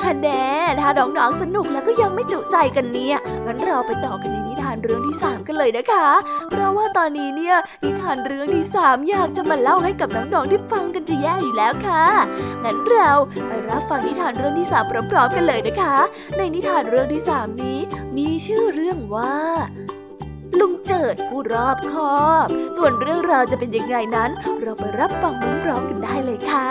[0.04, 0.44] ฮันแน่
[0.80, 6.08] ถ้าน้องๆสนุกแล้วก็ยังไม่จุใจกันเนี่ยงั้นเราไปต่อกันในนิทานเรื่องที่สามกันเลยนะคะ
[6.50, 12.04] เพราะว่าตอนนี้เนี่ยนิทานเรื่องที่สามอยากจะมาเล่าให้กับน้องๆได้ฟังกันจะแย่อยู่แล้วค่ะ
[12.64, 13.10] งั้นเรา
[13.46, 15.96] ไปรับฟังนิทานเรื่องที่สามพร้อมๆกันเลยนะคะ
[16.36, 17.78] ในนิทานเรื่องที่สามนี้
[18.16, 19.34] มีชื่อเรื่องว่า
[20.60, 26.68] ลุงเจิดผู้รอบคอบ ส่วนเรื่องราวจะเป็นยังไงนั้น เราไปรับฟังพร้อมๆกันได้เลยค่ะ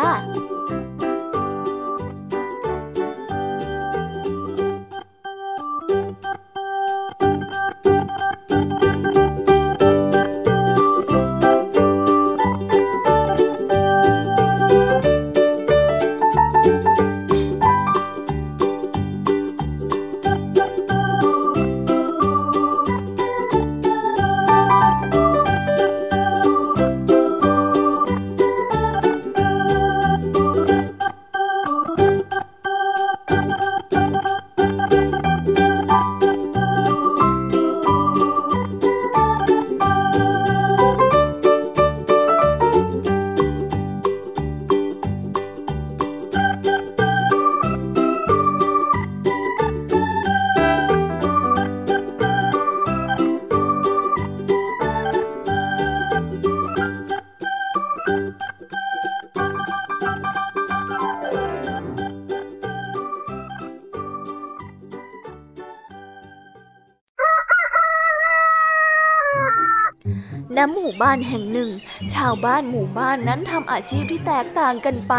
[71.16, 71.70] านแห่งหนึ่ง
[72.14, 75.16] ชาวบ้านหมู่บ้านนั้นทำอาชีพที่แตกต่างกันไป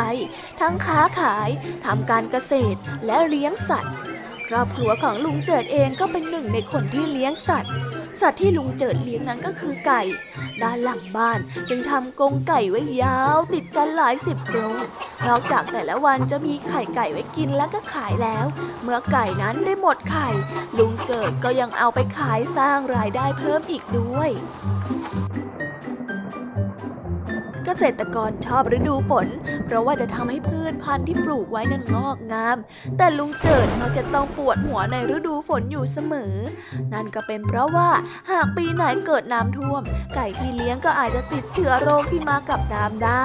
[0.61, 1.49] ทั้งค้าขาย
[1.87, 3.95] ทำการเกษตรและเลี้ยงสัตว์
[4.49, 7.73] ครอบครัวของลุงเจิดเองก็เป็นหนึ่งในคนที่เลี้ยงสัตว์
[8.21, 10.03] สัตว์ที่ลุงเจิดเลี้ยงนั้นก็คือไก่
[10.63, 11.39] ด้านหลังบ้าน
[11.69, 14.77] จึงทำกรงไก่ไว้ยาวติดกันหลายสิบกรง
[15.27, 18.45] นอกจากแต่ละวันจะมีไข่ไก่ไว้กินแล้วก็ขายแล้ว
[18.83, 20.29] เมื่อไก่นั้นได้หมดไข่
[20.79, 24.31] ลุงเจิดก็ยังเอาไปขายสร้างรายได้เพิ่มอีกด้วย
[27.67, 29.27] เกษตรกรชอบฤดูฝน
[29.65, 32.57] เพราะว่าจะทำให้พืชพันธุ์ที่ปลูกไว้นั้นงอกงาม
[32.99, 36.35] แต่ลุงเจิดมักจะต้องปวดหัวในฤดูฝนอยู่เสมอ
[36.93, 37.91] นั่นก็เป็นเพราะว่า
[38.31, 39.83] หากปีไหนเกิดน้ำท่วม
[40.15, 43.25] ไก่ที่เลี้ยงก็อาจจะติดเชื้อโรคที่มากับน้ำได้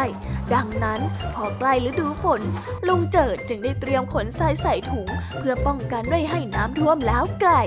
[0.54, 1.00] ดังนั้น
[1.34, 2.42] พอใกล้ฤดูฝน
[2.88, 5.08] ลุงเจิดจึงได้เตรียมขนทรายใส่ถุง
[5.39, 7.64] เพื่อป้องกันไม่ให้น้ำท่วมแล้วไก่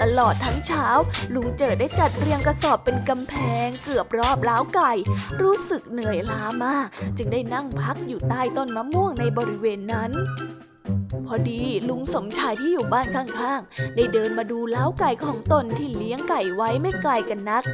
[0.00, 0.86] ตลอดทั้งเช้า
[1.34, 4.92] ลุงเจิดได้จัดเรียงกระสอบเป็นกำแพงเกือบรอบล้าวไก่
[5.42, 6.86] รู้สึกเหนื่อยล้ามาก
[7.18, 10.12] จึงได้นั่งพักอยู่ใต้ต้นมะม่วงในบริเวณนั้น
[11.26, 17.64] พอดีลุงสมชายที่อยู่บ้านข้างๆ ได้เดินมาดูเล้าไก่ของตนที่เลี้ยงไก่ไว้ไม่ไกลกันนัก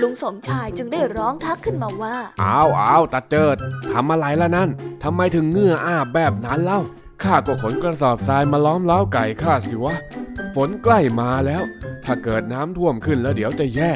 [0.00, 3.56] ลุงสมชายจึงได้ร้องทักขึ้นมาว่าอ้าวอ้าวตาเจิด
[3.92, 4.70] ทำอะไรล่ะนั่น
[5.02, 6.80] ทำไมถึงเงื่ออาแบบนั้นเล่า
[7.22, 9.96] ข้าก็ขนกระสอบทรายมาล้อมเล้าไก่ข้าสิวะ
[10.54, 11.62] ฝนใกล้มาแล้ว
[12.04, 13.92] ถ้าเกิดน้ำท่วมขึ้นแล้วเดี๋ยวจะแย่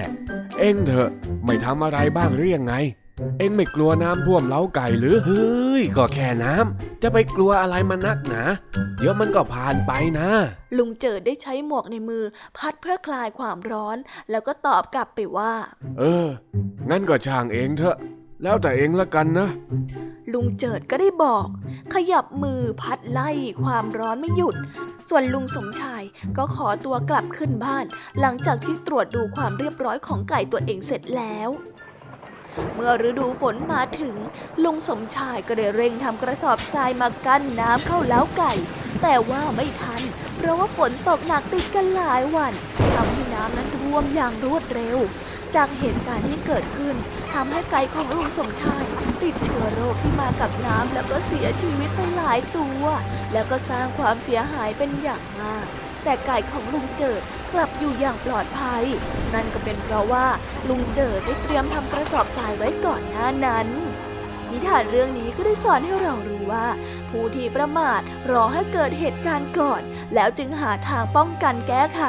[0.59, 1.11] เอ็งเถอะ
[1.45, 2.75] ไม่ทำอะไรบ้างหรือยังไง
[3.39, 8.43] เอ็งไม่กลัวน้ำท่วมเล้าไก่หรือ เฮ้ย ก็แค่น้ำ จะไปกลัวอะไรมันนักหนา
[8.99, 10.31] เดี๋ยวมันก็ผ่านไปนะ
[10.77, 12.25] ลุงเจิดได้ใช้หมวกในมือ
[12.57, 13.97] พัดเพื่อคลายความร้อน
[14.31, 15.53] แล้วก็ตอบกลับไปว่า
[15.99, 16.27] เออ
[16.91, 17.97] งั้นก็ช่างเองเถอะ
[18.43, 19.49] แล้วแต่เองละกันนะ
[20.33, 21.47] ลุงเจิดก็ได้บอก
[21.95, 23.31] ขยับมือพัดไล่
[23.63, 24.57] ความร้อนไม่หยุด
[25.09, 26.03] ส่วนลุงสมชาย
[26.37, 27.85] ก็ขอตัวกลับขึ้นบ้าน
[28.21, 31.51] หลังจากที่ตรวจดูความเรียบร้อยของไก่ตัวเองเสร็จแล้ว
[32.75, 34.17] เมื่อฤดูฝนมาถึง
[34.65, 38.53] ลุงสมชายก็ได้เร่งทำกระสอบทรายมากั้นน้ำเข้าเล้าไก่
[39.03, 40.03] แต่ว่าไม่ทัน
[40.37, 42.53] เพราะว่าฝนตกหนักติดกันหลายวัน
[42.95, 44.99] ทำให้น้ำนั้นท่วมอย่างรวดเร็ว
[45.57, 46.97] จากเหตุการณ์ที่เกิดขึ้น
[47.33, 48.85] ทำให้ไก่ของลุงสมชาย
[49.23, 52.83] ติดเชื้อโรคที่มากับน้ำแล้วก็เสียชีวิตไปหลายตัว
[53.33, 55.67] แล้วก็สร้างความเสียหายเป็นอย่างมาก
[56.05, 57.21] แต่ไก่ของลุงเจิด
[57.53, 58.85] กลับอยู่อย่างปลอดภัย
[59.35, 60.27] นั่นก็เป็นเพราะว่า
[60.69, 63.69] ลุงเจิดได้เตรียมทำกระสอบทรายไว้ก่อนหน้านั้น
[64.53, 66.67] นิทานเรื่องนี้ก็ได้สอนให้เรารู้ว่า
[67.11, 69.83] ผู้ที่ประมาทรอให้เกิดเหตุการณ์ก่อน
[70.15, 72.03] แล้วจึงหาทางป้องกันแก้ไข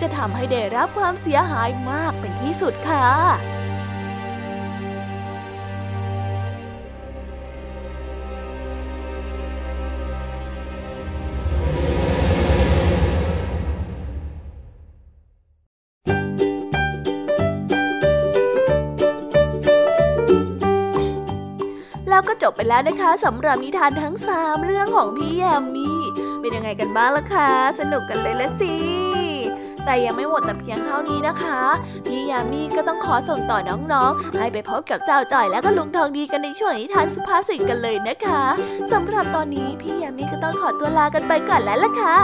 [0.00, 3.53] จะทำให้ได้รับความเสียหายมากเป็นที่สุดค่ะ
[22.54, 26.00] ไปแล้วนะคะสำหรับนิทานทั้ง 3 เรื่องของพี่แยมมี่
[26.40, 27.50] เป็นยังไงกันบ้างล่ะคะ
[27.80, 28.74] สนุกกันเลยละสิ
[29.84, 31.60] แต่ยังไม่หมดแต่เพียงเท่านี้นะคะ
[32.06, 33.58] พี่ยามีก็ต้องขอส่งต่อ
[33.92, 38.44] น้องๆ ให้ไปพบกับเจ้าจ่อยและก็ลุงทองดีกันในช่วงนิทานสุภาษิตกันเลยนะคะ
[38.92, 42.16] สำหรับตอนนี้พี่ยามีก็ต้องขอตัวลากันไปก่อนแล้วล่ะค่ะ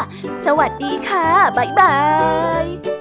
[0.47, 1.26] สวัสดีค่ะ
[1.57, 1.95] บ๊ายบา
[2.62, 2.99] ย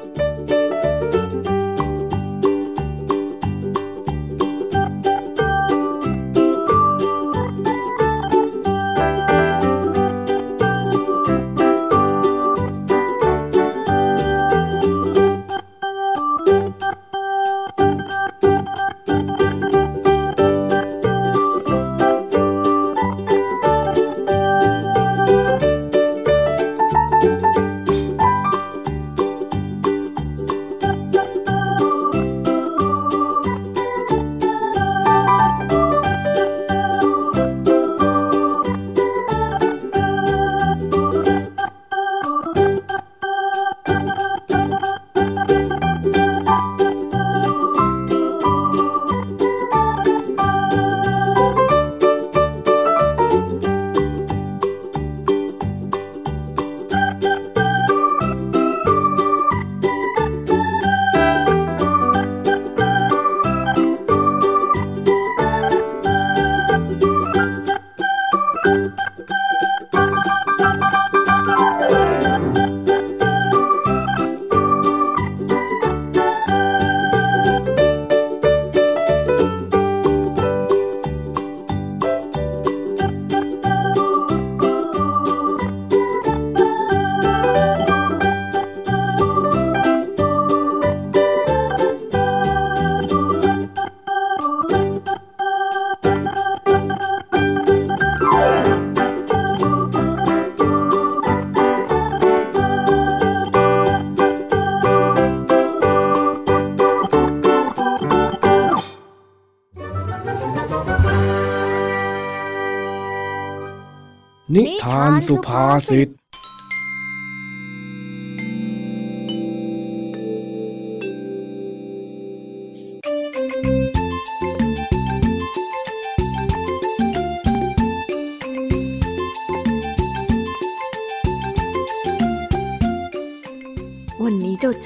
[114.55, 116.09] นิทานสุภาษิต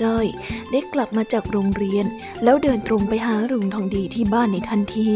[0.01, 0.25] จ้าจ้อย
[0.71, 2.05] ได้กลับมาจากโรงเรียน
[2.43, 5.11] แล้วเดินตรงไปหาลุงทองดีที่บ้านในทันที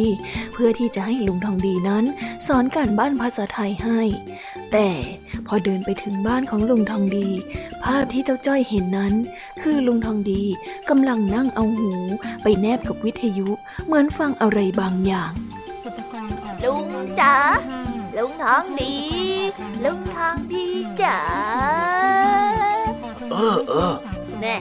[0.53, 2.03] เพื่อที่จะให้ลุงทองดีนั้น
[2.47, 4.01] สอนการบ้านภาษาไทยให้
[4.71, 4.89] แต่
[5.47, 7.29] พอเดินไปถึงบ้านของลุงทองดี
[7.83, 9.13] ภาพที่เจ้าจ้อยเห็นนั้น
[9.61, 10.43] คือลุงทองดี
[10.89, 11.93] กำลังนั่งเอาหู
[12.43, 13.49] ไปแนบกับวิทยุ
[13.85, 15.31] เหมือนฟังอะไรบางอย่าง
[16.63, 17.35] ลุงจ๋า
[18.17, 18.95] ลุงทองดี
[19.85, 20.65] ลุงทองดี
[21.01, 21.19] จ๋า
[23.31, 23.93] เออเออ
[24.41, 24.55] แน่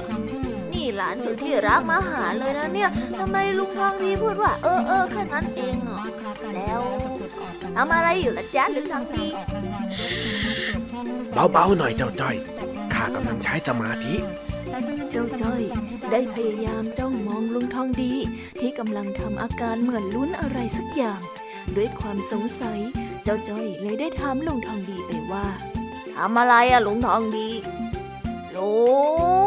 [0.72, 6.00] นี่หลานสุดที่รักมาหาเลยนะเนี่ยทำไมลุงทองดีพูดว่า เออเออแค่นั้นเองเหรอ
[6.54, 6.80] แล้ว
[7.76, 9.26] ทำอะไรอยู่ล่ะจ๊ะลุงทองดี
[11.52, 12.36] เบาๆหน่อยเจ้าจ้อย
[12.94, 14.14] ข้ากำลังใช้สมาธิ
[15.10, 15.62] เจ้าจ้อย
[16.10, 18.12] ได้พยายามจ้องมองลุงทองดี
[18.60, 21.20] ที่กำลังทำอาการเหมือนลุ้นอะไรสักอย่าง
[21.76, 22.78] ด้วยความสงสัย
[23.24, 25.46] เจ้าจ้อยเลยได้ถามลุงทองดีไปว่า
[26.14, 27.48] ทำอะไรอะลุงทองดี
[28.56, 28.76] ลุ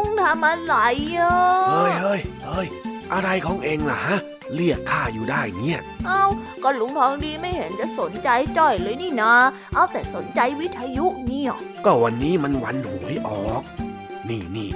[0.00, 0.74] งทำอะไร
[1.18, 1.34] อะ
[1.70, 2.66] เฮ้ยเฮ้ยเฮ้ย
[3.12, 4.18] อะไรของเองล่ะฮะ
[4.54, 6.24] เรียกข้าอยู่ได้เนี่ย เอ้า
[6.62, 9.32] ก็ลุงทองดีไม่เห็นจะสนใจจ้อยเลยนี่นา
[9.74, 11.52] เอาแต่สนใจวิทยุเนี่ย
[11.84, 13.62] ก็วันนี้มันวันหวยออก
[14.28, 14.70] นี่นี่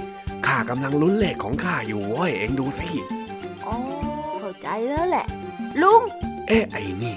[0.45, 2.89] ข้ากำลังลุ้นเลขของข้าอยู่เว้ยเองดูสิ
[3.67, 3.77] อ๋อ
[4.39, 5.25] เข้าใจแล้วแหละ
[5.81, 6.01] ลุง
[6.47, 7.15] เอ๊ะไอ้นี่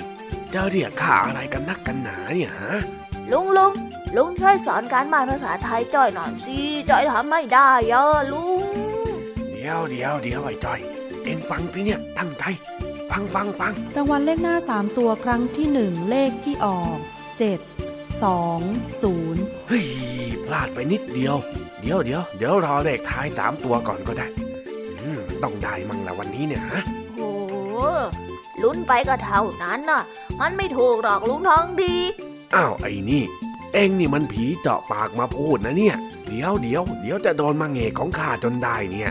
[0.53, 2.73] จะเรียกข้าอะไรกันนักกันหนาเนี่ยฮะ
[3.33, 3.73] ลุงลุง
[4.17, 6.59] ลุงช่วยสอนการบ้านภาษาไทยจ้อยหน่อยสิ
[6.91, 8.63] จ้อยทำไม่ได้อะลุง
[9.53, 10.81] เดี๋ยวเดี๋ยวเดี๋ยวไอ้จ้อย
[11.25, 12.45] เองฟังสิเนี่ยตั้งใจ
[13.11, 16.97] ฟังฟังฟังรางวัลเลขหน้า3ตัวครั้งที่1เลขที่ออก
[17.61, 18.61] 7สอง
[19.03, 19.87] ศูนย์เฮ้ย
[20.45, 21.37] พลาดไปนิดเดียว
[21.81, 24.27] เดี๋ยวเดี๋ยวเดี๋ยวรอเลขท้ายสามตัวก่อนก็ได้
[25.01, 26.83] อืมต้องได้มั่งละวันนี้เนี่ยฮะ
[27.15, 27.21] โห
[28.63, 30.03] ลุ้นไปก็เท่านั้นน่ะ
[30.41, 31.95] มันไม่ถูกหรอกลุงทองดี
[32.55, 33.23] อ้าวไอ้นี่
[33.75, 35.97] เอ็งนี่มันผีเจาะปากมาพูดนะเนี่ย
[36.29, 39.11] เดี๋ยวเดี๋ยวเดี๋ยวจะโดนมาเงกของข้าจนได้เนี่ย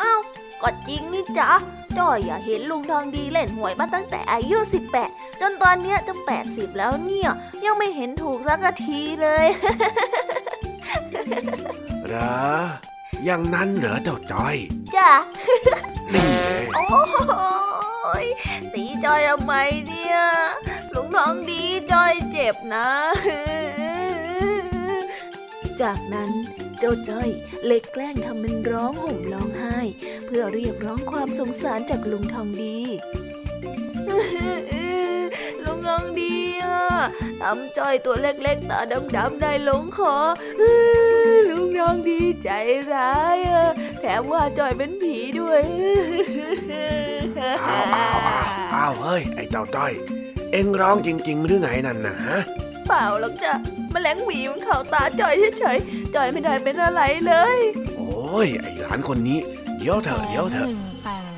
[0.00, 0.20] อ้าว
[0.62, 1.50] ก็จริงนี่จ๊ะ
[1.98, 4.58] จ้อยอย่าเห็นลุงทองดีเล่นหวยมาตั้งแต่อายุ
[5.00, 6.14] 18 จนตอนเนี้ยจะ
[6.46, 7.28] 80 แล้วเนี่ย
[7.64, 9.46] ยังไม่เห็นถูกสักทีเลย
[12.06, 12.42] เหรอ
[13.24, 14.56] อย่างนั้นเหรอเจ้าจ้อย
[14.96, 15.12] จ้ะ
[16.14, 16.38] นี่ไง
[16.74, 18.26] โอ้ย
[18.72, 19.52] ตีจอยทำไม
[19.86, 20.18] เนี่ย
[20.94, 22.88] ลุงทองดีจอยเจ็บนะ
[25.82, 26.30] จากนั้น
[26.78, 27.28] เจ้าจ้อย
[27.66, 29.78] เลยแกล้งทำเป็นร้องห่มร้องไห้
[30.26, 32.78] เพื่อเรียกร้องความสงสารจากลุงทองดี
[35.64, 36.82] ลุงทองดีอะ
[37.42, 38.80] ทำจ้อยตัวเล็กๆตา
[39.16, 40.14] ดำๆได้หลงคอ
[41.50, 42.50] ลุงทองดีใจ
[42.92, 43.64] ร้ายอะ
[44.00, 45.62] แถมว่าจ้อยเป็นผีด้วย
[47.68, 49.92] อ้าวอ้าวอ้าวอ้าวเฮ้ยไอ้เจ้าจ้อย
[50.52, 52.38] เอ็งร้องจริง ๆ หรือไงนั่นนะฮะ
[52.86, 53.52] เปล่าหรอกจ้ะ
[53.92, 57.58] แมลงหวีมันเข้าตาจอยเฉยๆจอยไม่ได้เป็นอะไรเลย
[57.96, 59.38] โอ้ยไอ้หลานคนนี้
[59.78, 60.68] เดี๋ยวเถอะเดี๋ยวเถอะ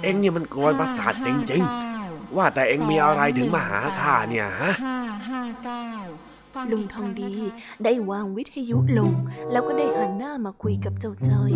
[0.03, 5.89] เอ็งนี่มันกวนประสาทจริงๆว่าแต่เอ็งมีอะไรถึงมาหาข้าเนี่ยฮะห้าห้าเก้า
[6.73, 7.33] ลุงทองดี
[7.85, 9.13] ได้วางวิทยุลง
[9.51, 11.53] แล้วก็ได้หันหน้ามาคุยกับเจ้าจ้อย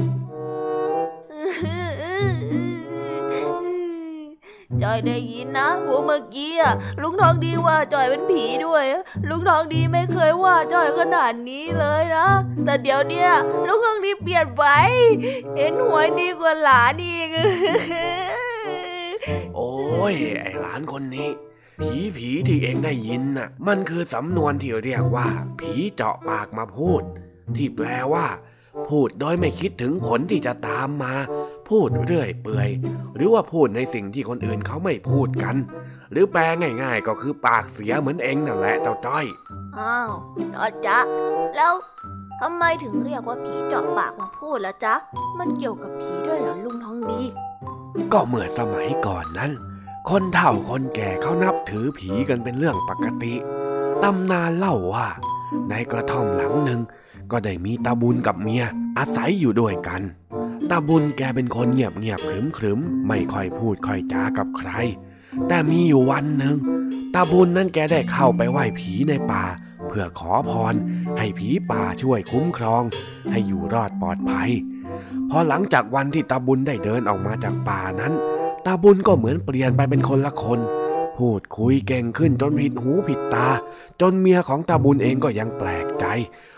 [4.83, 8.85] จอยได้ยินนะหัวเมื่อกี้อะลุงทองดีว่าจอยเป็นผีด้วย
[9.29, 12.29] ลุงทองดีไม่เคยว่าจอยขนาดนี้เลยนะ
[12.65, 13.31] แต่เดี๋ยวเนี้ย
[13.67, 14.65] ลุงทองดีเปลี่ยนไป
[15.57, 17.29] เห็นหวยดีกว่าหลานอีก
[19.57, 19.73] โอ้
[20.13, 21.29] ยไอหลานคนนี้
[21.81, 25.29] ผีผีที่เองได้ยินน่ะ มันคือสำนวนที่เรียกว่า
[25.61, 27.03] ผีเจาะปากมาพูด
[27.57, 28.27] ที่แปลว่า
[28.89, 31.15] พูดโดยไม่คิดถึงผลที่จะตามมา
[31.71, 32.69] พูดเรื่อยเปื่อย
[33.17, 35.57] หรือว่าพูดในสิ่งที่คนอื่นเขาไม่พูดกัน
[36.13, 36.43] หรือแปล
[36.83, 39.27] ง่าย ๆ ก็คือปากเสียเหมือนเอ็งนั่นแหละเจ้าจ้อย
[39.79, 40.13] อ้าว
[40.55, 40.99] จอจ๊ะ
[41.57, 41.73] แล้ว
[42.41, 44.95] ทำไมถึงเรียกว่าผีเจาะปากมาพูดล่ะจ๊ะ
[45.39, 47.23] มันเกี่ยวกับผีด้วยเหรอลุงทองดี
[48.13, 49.53] ก็เมื่อสมัยก่อนนั้น
[50.11, 53.35] คนเฒ่าคนแก่เขานับถือผีกันเป็นเรื่องปกติ
[54.03, 55.09] ตำนานเล่าว่า
[55.69, 56.81] ในกระท่อมหลังหนึ่ง
[57.31, 58.65] ก็ได้มีตาบุญกับเมีย
[58.99, 60.03] อาศัยอยู่ด้วยกัน
[60.71, 64.71] ตาบุญแกเป็นคนเงียบเงียบขรึมขรึมไม่ค่อยพูดค่อยจากับใคร
[65.49, 66.57] แต่มีอยู่วันหนึ่ง
[67.15, 69.45] ตาบุญนั้นแกได้เข้าไปไหว้ผีในป่า
[69.89, 70.75] เพื่อขอพร
[71.19, 72.83] ให้ผีป่าช่วยคุ้มครอง
[73.31, 74.51] ให้อยู่รอดปลอดภัย
[75.31, 78.13] พอหลังจากวันที่ตาบุญได้เดินออกมาจากป่านั้น
[78.67, 80.61] ตาบุญก็เหมือนเปลี่ยนไปเป็นคนละคน
[81.19, 83.49] พูดคุยเก่งขึ้นจนผิดหูผิดตา
[84.01, 86.05] จนเมียของตาบุญเองก็ยังแปลกใจ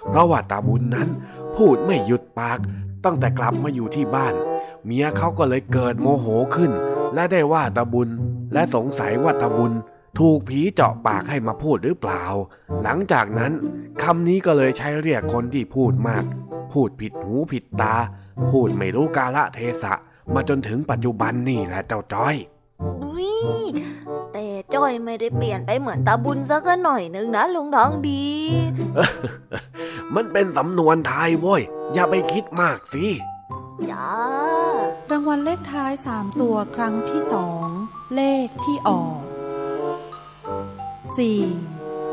[0.08, 1.08] เพราะว่าตาบุญนั้น
[1.56, 2.58] พูดไม่หยุดปาก
[3.04, 4.34] ตั้งแต่กลับมาอยู่ที่บ้าน
[4.84, 6.72] เมียเขาก็เลยเกิดโมโหขึ้น
[7.14, 8.08] และได้ว่าตาบุญ
[8.52, 9.72] และสงสัยว่าตาบุญ
[10.18, 12.24] ถูกผีเจาะปากให้มาพูดหรือเปล่า
[12.82, 13.52] หลังจากนั้น
[14.02, 16.24] คำนี้ก็เลยใช้เรียกคนที่พูดมาก
[16.72, 17.94] พูดผิดหูผิดตา
[18.50, 19.94] พูดไม่รู้กาละเทศะ
[20.34, 22.36] มาจนถึงปัจจุบันนี่แหละเจ้าจ้อย
[23.02, 23.30] อุ้ย
[24.32, 28.24] แต่จ้อยไม่ได้เปลี่ยนไปเหมือนตาบุญสักหน่อยนึงนะลุงทองดี
[30.14, 31.62] มันเป็นสำนวนไทยโว้ย
[31.94, 33.06] อย่าไปคิดมากสิ
[33.90, 34.10] จ้า
[35.10, 37.68] รางวัลเลขท้ายสามตัวครั้งที่สอง
[38.14, 39.20] เลขที่ออก
[41.16, 41.40] สี่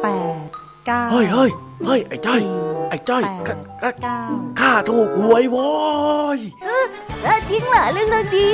[0.02, 0.08] แป
[0.46, 0.48] ด
[0.86, 1.50] เก้าเฮ้ยเฮ้ย
[1.86, 2.52] เฮ้ยไอ้จ้อยสี่
[2.90, 4.22] ไอ้จ้อยแปดกะกะเก้า
[4.60, 5.70] ข้าถูกหวยโว้
[6.38, 6.40] ย
[7.22, 8.50] แล้วจริงเหรอลุงทองดี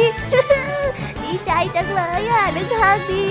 [1.23, 3.27] ดีใจจังเลยอะลุงทองดี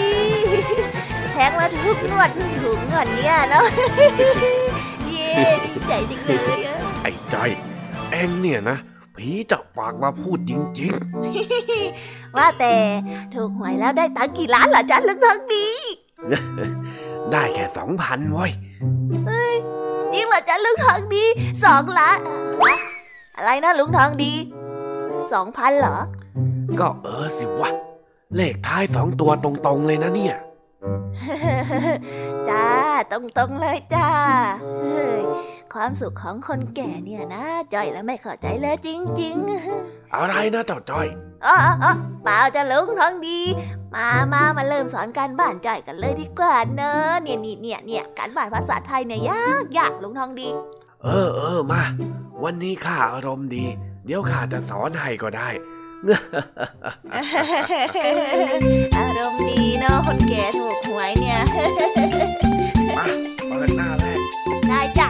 [1.32, 3.66] แทงมาทุกงวดเพิ่งถูกงวดเนี่ยเนาะ
[5.08, 5.30] เย้
[5.64, 7.50] ดีใจจังเลยอะไอ้จ้อย
[8.12, 8.78] เอ็งเนี่ยนะ
[9.16, 10.92] ผีจับปากมาพูดจริง
[12.36, 12.74] ว่าแต่
[13.34, 18.52] ถูกหวยแล้วได้ตังค์กี่ล้านเหรอจ๊ะลุงทองดีๆได้แค่สองพันเว้ย
[20.12, 21.24] จริงเหรอจ๊ะลุงทองดี
[21.64, 22.76] สองล้านอะ
[23.36, 24.32] อะไรนะลุงทองดี
[25.32, 25.98] สองพันเหรอ
[26.80, 27.70] ก็เออสิวะ
[28.36, 30.36] เลขท้ายสองตัวตรงๆเลยนะเนี่ย
[32.48, 32.66] จ้า
[33.10, 34.08] ตรงๆเลยจ้า
[34.82, 35.20] เฮ้ย
[35.74, 38.88] ความสุขของคนแก่เนี่ยนะจอยแล้วไม่เข้าใจเลยจ
[39.20, 39.36] ริง
[39.76, 41.06] ๆ อะไรนะเจ้าจ้อย
[41.46, 41.54] อ๋อ
[41.84, 41.92] อ๋อ
[42.24, 43.40] เปล่าจะลุงทองดี
[43.94, 50.48] มามามาเริ่มสอนการบ้านจอยกันเลยดีกว่าเนอะเนี่ยนี่เนี่ยเนี่ยการบ้านภาษาไทยเนี่ยยากยากลุงทองดี
[51.02, 51.82] เออเออมา
[52.44, 53.64] วันนี้ข้าอารมณ์ดี
[54.06, 55.48] เดี๋ยวข้าจะสอนให้ก็ได้
[58.96, 61.38] อารมณ์ดีเนาะคนแก่ถูกหวยเนี่ย
[62.96, 63.04] มา
[63.48, 64.18] เปิดหน้าแรก
[64.68, 65.08] ได้จ้ะ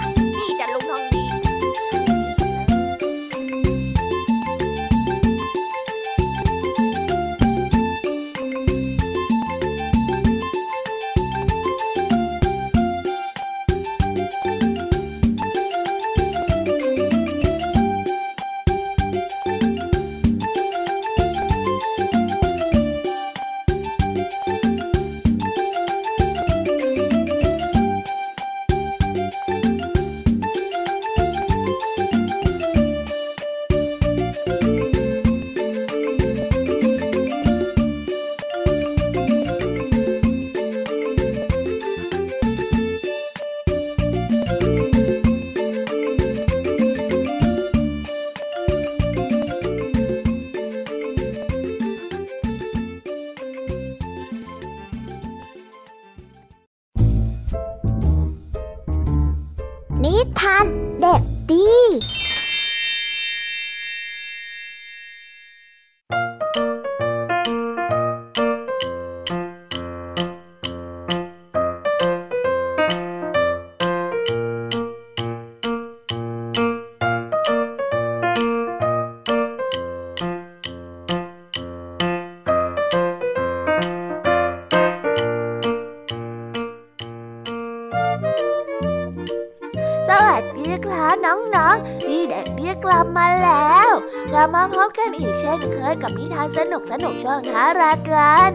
[93.40, 98.50] เรามาพบกันอีกเช่นเคยกับนิทานสนุกสนุกช่องท้ารากัน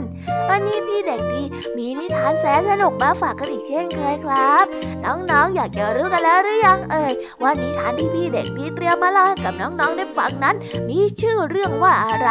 [0.49, 1.43] วันนี้พี่เด็กดี
[1.77, 4.65] มีนิทานแสนสนุกมาฝากกันอีกเช่นเคยครับ
[5.05, 10.55] น้องๆ อยากจะรู้กันแล้วหรือยังเอ่ยว่านิทานที่พี่เด็กดีเตรียมมาเล่าให้กับน้องๆได้ฟังนั้น
[10.89, 12.29] มีชื่อเรื่องว่าอะไร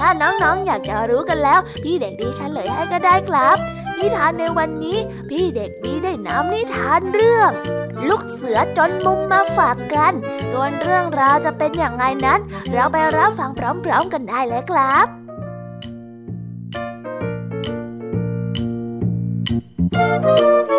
[0.00, 3.58] ถ้าน้องๆ อยากจะรู้กันแล้ว พี่เด็กดีเฉลยให้ก็ได้ครับ
[4.00, 4.98] นิทานในวันนี้
[5.30, 7.50] พี่เด็กดีได้นำนิทานเรื่อง
[8.08, 10.12] ลูกเสือจนมุมมาฝากกัน
[10.52, 12.40] ส่วนเรื่องราวจะเป็นอย่างไรนั้น
[12.72, 15.06] เราไปรับฟังพร้อมๆกันได้เลยครับ
[19.94, 20.69] うん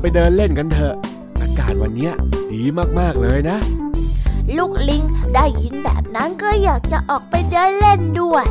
[0.00, 0.94] ไปเดินเล่นกันเถอะ
[1.40, 2.10] อากาศวันนี้
[2.52, 2.62] ดี
[2.98, 3.58] มากๆเลยนะ
[4.56, 5.02] ลูกลิง
[5.34, 8.44] ได้ยินแบบนั้นก็อยากจะออกไปเดินเล่นด้วย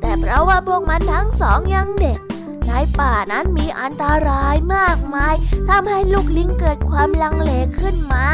[0.00, 2.20] แต่เพราะว่าพวกมันทั้งสองยังเด็ก
[2.66, 5.34] ในป่านั้นมีอันตรายมากมาย
[5.68, 8.26] ทำให้ลูกลิงเกิดความลังเลขึ้นมา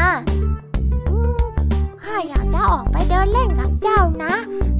[2.03, 4.33] ข้าอยากจะออกไปเดินเล่นกับเจ้านะ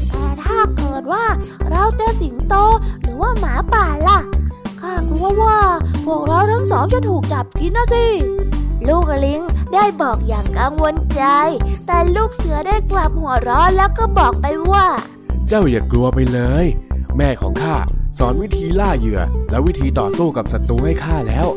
[0.10, 1.26] แต่ถ้าเกิดว่า
[1.70, 2.56] เราเจอสิงโต
[3.02, 4.20] หรือว่าหมาป่าล่ะ
[4.88, 5.60] ข้ากลัวว่า
[6.06, 8.06] พวกเราทั้งสองจะถูกจับกินนะสิ
[8.88, 9.42] ลูกลิง
[9.74, 11.24] ได้บอกอย่างกังวลใจ
[11.88, 14.86] แต่ลูกเสือได้กลับหัวเราะแล้วก็บอกไปว่า
[15.48, 16.66] เจ้าอย่ากลัวไปเลย
[17.18, 17.76] แม่ของข้า
[18.18, 21.48] สอนวิธีล่าเหยื่อ และวิธีต่อสู้กับศัตรูให้ข้าแล้ว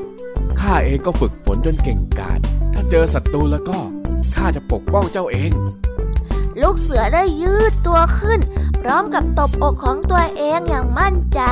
[0.61, 2.41] ข้าเองก็ฝึกฝนจนเก่งกาจ
[2.75, 3.79] ถ้าเจอศัตรูแล้วก็
[4.37, 5.53] ข้าจะปกป้องเจ้าเอง
[6.63, 8.39] ลูกเสือได้ยืดตัวขึ้น
[8.83, 11.43] พร้อมกับตบอกของตัวเองอย่างมั่นใจ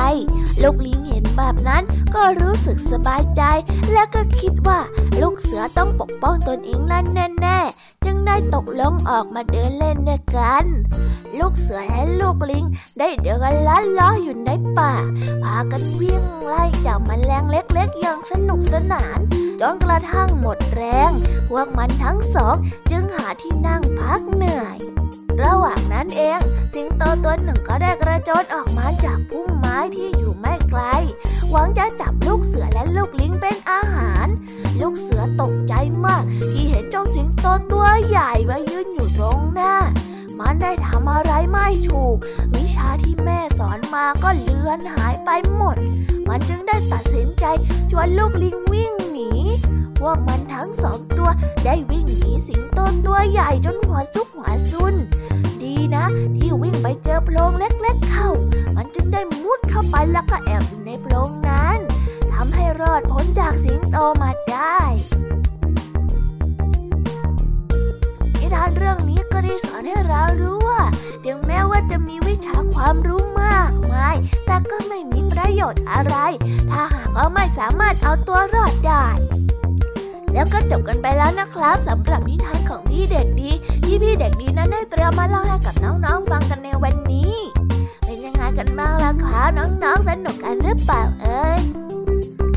[0.61, 1.83] ลูกลิงเห็นแบบนั้น
[2.15, 3.43] ก็รู้สึกสบายใจ
[3.93, 4.79] และก็คิดว่า
[5.21, 7.05] ลูกเสือต้องปกป้องตนเองนั่น
[7.41, 10.65] แน่ๆ จึงได้ตกลงออกมาเดินเล่นด้วยกัน
[11.39, 12.65] ลูกเสือและลูกลิง
[12.99, 14.93] ได้เดินลัดล้ออยู่ในป่า
[15.43, 19.19] พากันวิ่งไล่จับมแมลงเล็กๆ อย่างสนุกสนาน
[19.61, 21.11] จนกระทั่งหมดแรง
[21.49, 22.55] พวกมันทั้งสอง
[22.91, 24.77] จึงหาที่นั่งพักเหนื่อย
[25.41, 26.39] ระหว่างนั้นเอง
[26.73, 30.81] สิงโตตัวหนึ่งก็ได้กระโจนออกมาจากพุ่มไม้ที่อยู่ไม่ไกล
[31.51, 34.27] หวังจะจับลูกเสือและลูกลิงเป็นอาหาร
[34.81, 35.73] ลูกเสือตกใจ
[36.05, 39.75] มาก ที่เห็นเจ้าสิงโตตัวใหญ่มายืนอยู่ตรงหน้า
[40.39, 42.17] มันได้ทำอะไรไม่ถูก
[42.55, 45.77] วิชาที่แม่สอนมาก็เลือนหายไปหมด
[46.27, 47.45] มันจึงได้ตัดสินใจ
[47.91, 49.31] ชวนลูกลิงวิ่งหนี
[49.99, 51.29] พวกมันทั้งสองตัว
[51.65, 54.95] ได้วิ่งหนีสิงโตตัวใหญ่จนหัวซุกหัวซุน
[55.61, 56.05] ดีนะ
[56.37, 58.29] ที่วิ่งไปเจอโพรงเล็กๆเข้า
[58.75, 61.77] มันจึงได้มุดเข้าไปแล้วก็แอบอยู่ในโพรงนั้น
[62.33, 64.79] ทำให้รอดพ้นจากสิงโตมาได้
[68.39, 70.81] นิทานเรื่องนี้ก็ได้สอนให้เรารู้ว่า
[71.25, 76.15] ถึงแม้ว่าจะมีวิชาความรู้มากมาย แต่ก็ไม่มีประโยชน์อะไร
[76.71, 79.07] ถ้าหากว่าไม่สามารถเอาตัวรอดได้
[80.33, 83.51] แล้วก็จบกันไปแล้วนะครับสำหรับนิทานของพี่เด็กดี
[83.85, 87.33] ที่พี่เด็กดีนั้นได้เตรียมมาเล่าให้กับน้องๆฟังกันในวันนี้
[88.05, 91.61] เป็นยังไงกันบ้างล่ะครับน้องๆสนุกกันหรือเปล่าเอ้ย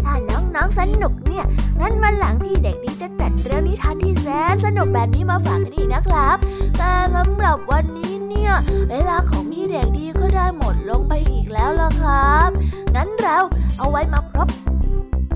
[0.05, 1.45] ถ้าน้องๆสนุกเนี่ย
[1.81, 6.37] งั้นวันหลังพี่เด็กดีจะจัดเรื่องนิทานที่แสนสนุกแบบนี้มาฝากกันอีกนะครับ
[6.79, 8.53] แต่สำหรับวันนี้เนี่ย
[8.91, 12.49] เวลาของพี่เด็กดีก็ได้หมดลงไปอีกแล้วล่ะครับ
[12.95, 13.37] งั้นเรา
[13.79, 14.49] เอาไว้มาพบ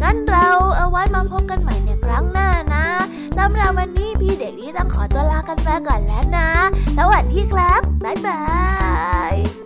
[0.02, 2.86] งั้นเราเอาไว้มาพบกันใหม่ในครั้งหน้านะ
[3.38, 6.48] สำหรับวันนี้พี่เด็กดีต้องขอตัวลากันไปก่อนแล้วนะ
[6.98, 8.40] สวัสดีครับ บ๊ายบา
[9.32, 9.65] ย